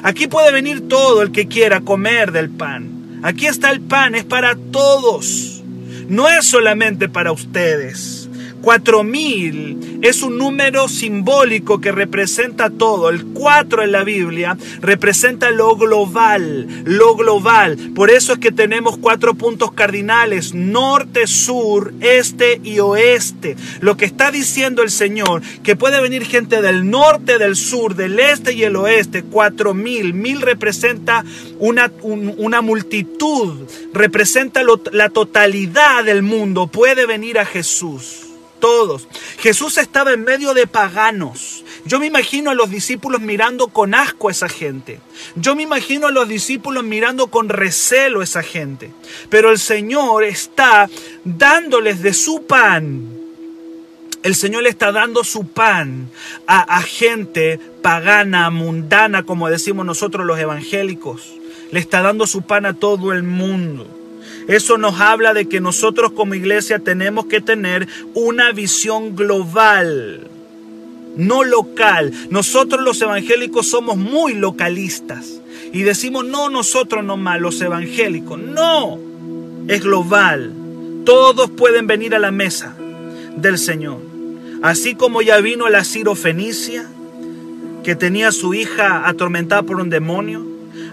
Aquí 0.05 0.29
puede 0.29 0.53
venir 0.53 0.87
todo 0.87 1.23
el 1.23 1.33
que 1.33 1.49
quiera 1.49 1.81
comer 1.81 2.31
del 2.31 2.51
pan. 2.51 3.19
Aquí 3.25 3.49
está 3.49 3.73
el 3.73 3.81
pan, 3.81 4.15
es 4.15 4.25
para 4.25 4.55
todos. 4.55 5.65
No 6.07 6.29
es 6.29 6.47
solamente 6.47 7.09
para 7.09 7.33
ustedes. 7.33 8.20
Cuatro 8.63 9.03
mil 9.03 10.01
es 10.03 10.23
un 10.23 10.37
número 10.37 10.89
simbólico 10.89 11.81
que 11.81 11.93
representa 11.93 12.71
todo. 12.71 13.09
El 13.09 13.25
cuatro 13.27 13.83
en 13.83 13.93
la 13.93 14.05
Biblia 14.05 14.57
representa 14.81 15.51
lo 15.51 15.77
global, 15.77 16.67
lo 16.85 17.17
global. 17.17 17.79
Por 17.95 18.11
eso 18.11 18.35
es 18.35 18.39
que 18.39 18.53
tenemos 18.53 18.99
cuatro 18.99 19.35
puntos 19.35 19.73
cardinales, 19.73 20.55
norte, 20.55 21.27
sur, 21.27 21.95
este 22.01 22.61
y 22.63 22.81
oeste. 22.81 23.57
Lo 23.81 23.97
que 23.97 24.05
está 24.05 24.31
diciendo 24.31 24.83
el 24.83 24.91
Señor, 24.91 25.43
que 25.63 25.77
puede 25.77 26.01
venir 26.01 26.25
gente 26.25 26.61
del 26.61 26.91
norte, 26.91 27.39
del 27.39 27.57
sur, 27.57 27.95
del 27.95 28.19
este 28.21 28.53
y 28.53 28.65
el 28.65 28.77
oeste. 28.77 29.23
Cuatro 29.23 29.75
mil, 29.75 30.15
mil 30.15 30.43
representa 30.43 31.25
una, 31.59 31.91
una 32.03 32.61
multitud, 32.61 33.55
representa 33.95 34.63
la 34.93 35.09
totalidad 35.09 36.05
del 36.05 36.23
mundo. 36.23 36.67
Puede 36.67 37.07
venir 37.07 37.39
a 37.39 37.45
Jesús 37.45 38.30
todos. 38.61 39.09
Jesús 39.39 39.79
estaba 39.79 40.13
en 40.13 40.23
medio 40.23 40.55
de 40.55 40.67
paganos. 40.67 41.65
Yo 41.85 41.99
me 41.99 42.07
imagino 42.07 42.51
a 42.51 42.55
los 42.55 42.71
discípulos 42.71 43.21
mirando 43.21 43.69
con 43.69 43.95
asco 43.95 44.29
a 44.29 44.33
esa 44.33 44.49
gente. 44.49 45.01
Yo 45.35 45.57
me 45.57 45.63
imagino 45.63 46.07
a 46.07 46.11
los 46.13 46.29
discípulos 46.29 46.85
mirando 46.85 47.29
con 47.29 47.49
recelo 47.49 48.21
a 48.21 48.25
esa 48.25 48.43
gente. 48.43 48.93
Pero 49.29 49.51
el 49.51 49.59
Señor 49.59 50.25
está 50.25 50.89
dándoles 51.25 52.03
de 52.03 52.15
su 52.15 52.47
pan. 52.47 53.17
El 54.23 54.35
Señor 54.35 54.65
le 54.65 54.69
está 54.69 54.93
dando 54.93 55.25
su 55.25 55.49
pan 55.49 56.11
a, 56.47 56.61
a 56.61 56.83
gente 56.83 57.59
pagana, 57.83 58.51
mundana, 58.51 59.25
como 59.25 59.49
decimos 59.49 59.87
nosotros 59.87 60.27
los 60.27 60.39
evangélicos. 60.39 61.33
Le 61.73 61.81
está 61.81 62.03
dando 62.03 62.27
su 62.27 62.43
pan 62.43 62.67
a 62.67 62.75
todo 62.75 63.13
el 63.13 63.23
mundo. 63.23 64.00
Eso 64.51 64.79
nos 64.79 65.01
habla 65.01 65.33
de 65.33 65.49
que 65.49 65.61
nosotros 65.61 66.11
como 66.11 66.35
iglesia 66.35 66.81
tenemos 66.81 67.27
que 67.27 67.41
tener 67.41 67.87
una 68.15 68.51
visión 68.51 69.15
global, 69.15 70.27
no 71.17 71.45
local. 71.45 72.11
Nosotros 72.31 72.83
los 72.83 73.01
evangélicos 73.01 73.71
somos 73.71 73.97
muy 73.97 74.35
localistas 74.35 75.41
y 75.73 75.83
decimos, 75.83 76.25
no 76.25 76.51
nosotros 76.51 77.05
nomás, 77.05 77.41
los 77.41 77.61
evangélicos. 77.61 78.41
No, 78.41 78.99
es 79.69 79.85
global. 79.85 80.53
Todos 81.05 81.49
pueden 81.51 81.87
venir 81.87 82.17
a 82.17 82.19
la 82.19 82.33
mesa 82.33 82.75
del 83.37 83.57
Señor. 83.57 83.99
Así 84.63 84.97
como 84.97 85.23
ya 85.23 85.41
vino 85.41 85.69
la 85.69 85.85
Ciro 85.85 86.17
Fenicia, 86.17 86.89
que 87.85 87.95
tenía 87.95 88.27
a 88.27 88.33
su 88.33 88.53
hija 88.53 89.09
atormentada 89.09 89.63
por 89.63 89.77
un 89.77 89.91
demonio, 89.91 90.45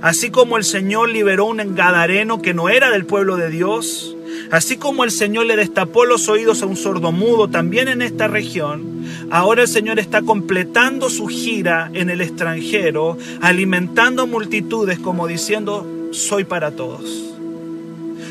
Así 0.01 0.29
como 0.29 0.57
el 0.57 0.63
Señor 0.63 1.09
liberó 1.09 1.45
un 1.45 1.59
engadareno 1.59 2.41
que 2.41 2.53
no 2.53 2.69
era 2.69 2.91
del 2.91 3.05
pueblo 3.05 3.35
de 3.35 3.49
Dios, 3.49 4.15
así 4.51 4.77
como 4.77 5.03
el 5.03 5.11
Señor 5.11 5.47
le 5.47 5.55
destapó 5.55 6.05
los 6.05 6.29
oídos 6.29 6.61
a 6.61 6.67
un 6.67 6.75
sordomudo 6.75 7.47
también 7.47 7.87
en 7.87 8.01
esta 8.01 8.27
región, 8.27 9.05
ahora 9.31 9.63
el 9.63 9.67
Señor 9.67 9.99
está 9.99 10.21
completando 10.21 11.09
su 11.09 11.27
gira 11.27 11.89
en 11.93 12.09
el 12.09 12.21
extranjero, 12.21 13.17
alimentando 13.41 14.27
multitudes 14.27 14.99
como 14.99 15.27
diciendo, 15.27 16.09
soy 16.11 16.43
para 16.43 16.71
todos, 16.71 17.33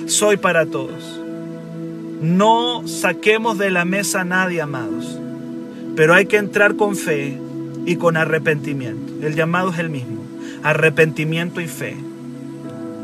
soy 0.06 0.36
para 0.36 0.66
todos. 0.66 1.20
No 2.20 2.86
saquemos 2.86 3.58
de 3.58 3.70
la 3.70 3.84
mesa 3.84 4.22
a 4.22 4.24
nadie, 4.24 4.62
amados, 4.62 5.18
pero 5.96 6.14
hay 6.14 6.26
que 6.26 6.38
entrar 6.38 6.76
con 6.76 6.96
fe 6.96 7.38
y 7.84 7.96
con 7.96 8.16
arrepentimiento. 8.16 9.26
El 9.26 9.34
llamado 9.34 9.70
es 9.70 9.78
el 9.78 9.90
mismo. 9.90 10.15
Arrepentimiento 10.66 11.60
y 11.60 11.68
fe. 11.68 11.96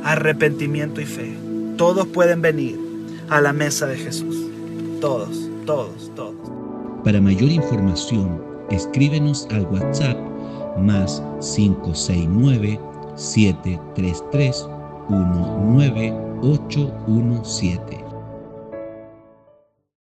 Arrepentimiento 0.02 1.00
y 1.00 1.06
fe. 1.06 1.32
Todos 1.76 2.08
pueden 2.08 2.42
venir 2.42 2.76
a 3.28 3.40
la 3.40 3.52
mesa 3.52 3.86
de 3.86 3.96
Jesús. 3.98 4.36
Todos, 5.00 5.48
todos, 5.64 6.10
todos. 6.16 6.34
Para 7.04 7.20
mayor 7.20 7.48
información, 7.48 8.42
escríbenos 8.68 9.46
al 9.52 9.64
WhatsApp 9.66 10.18
más 10.76 11.22
569 11.54 12.80
733 13.14 14.66
19 15.08 16.12
817 16.42 18.01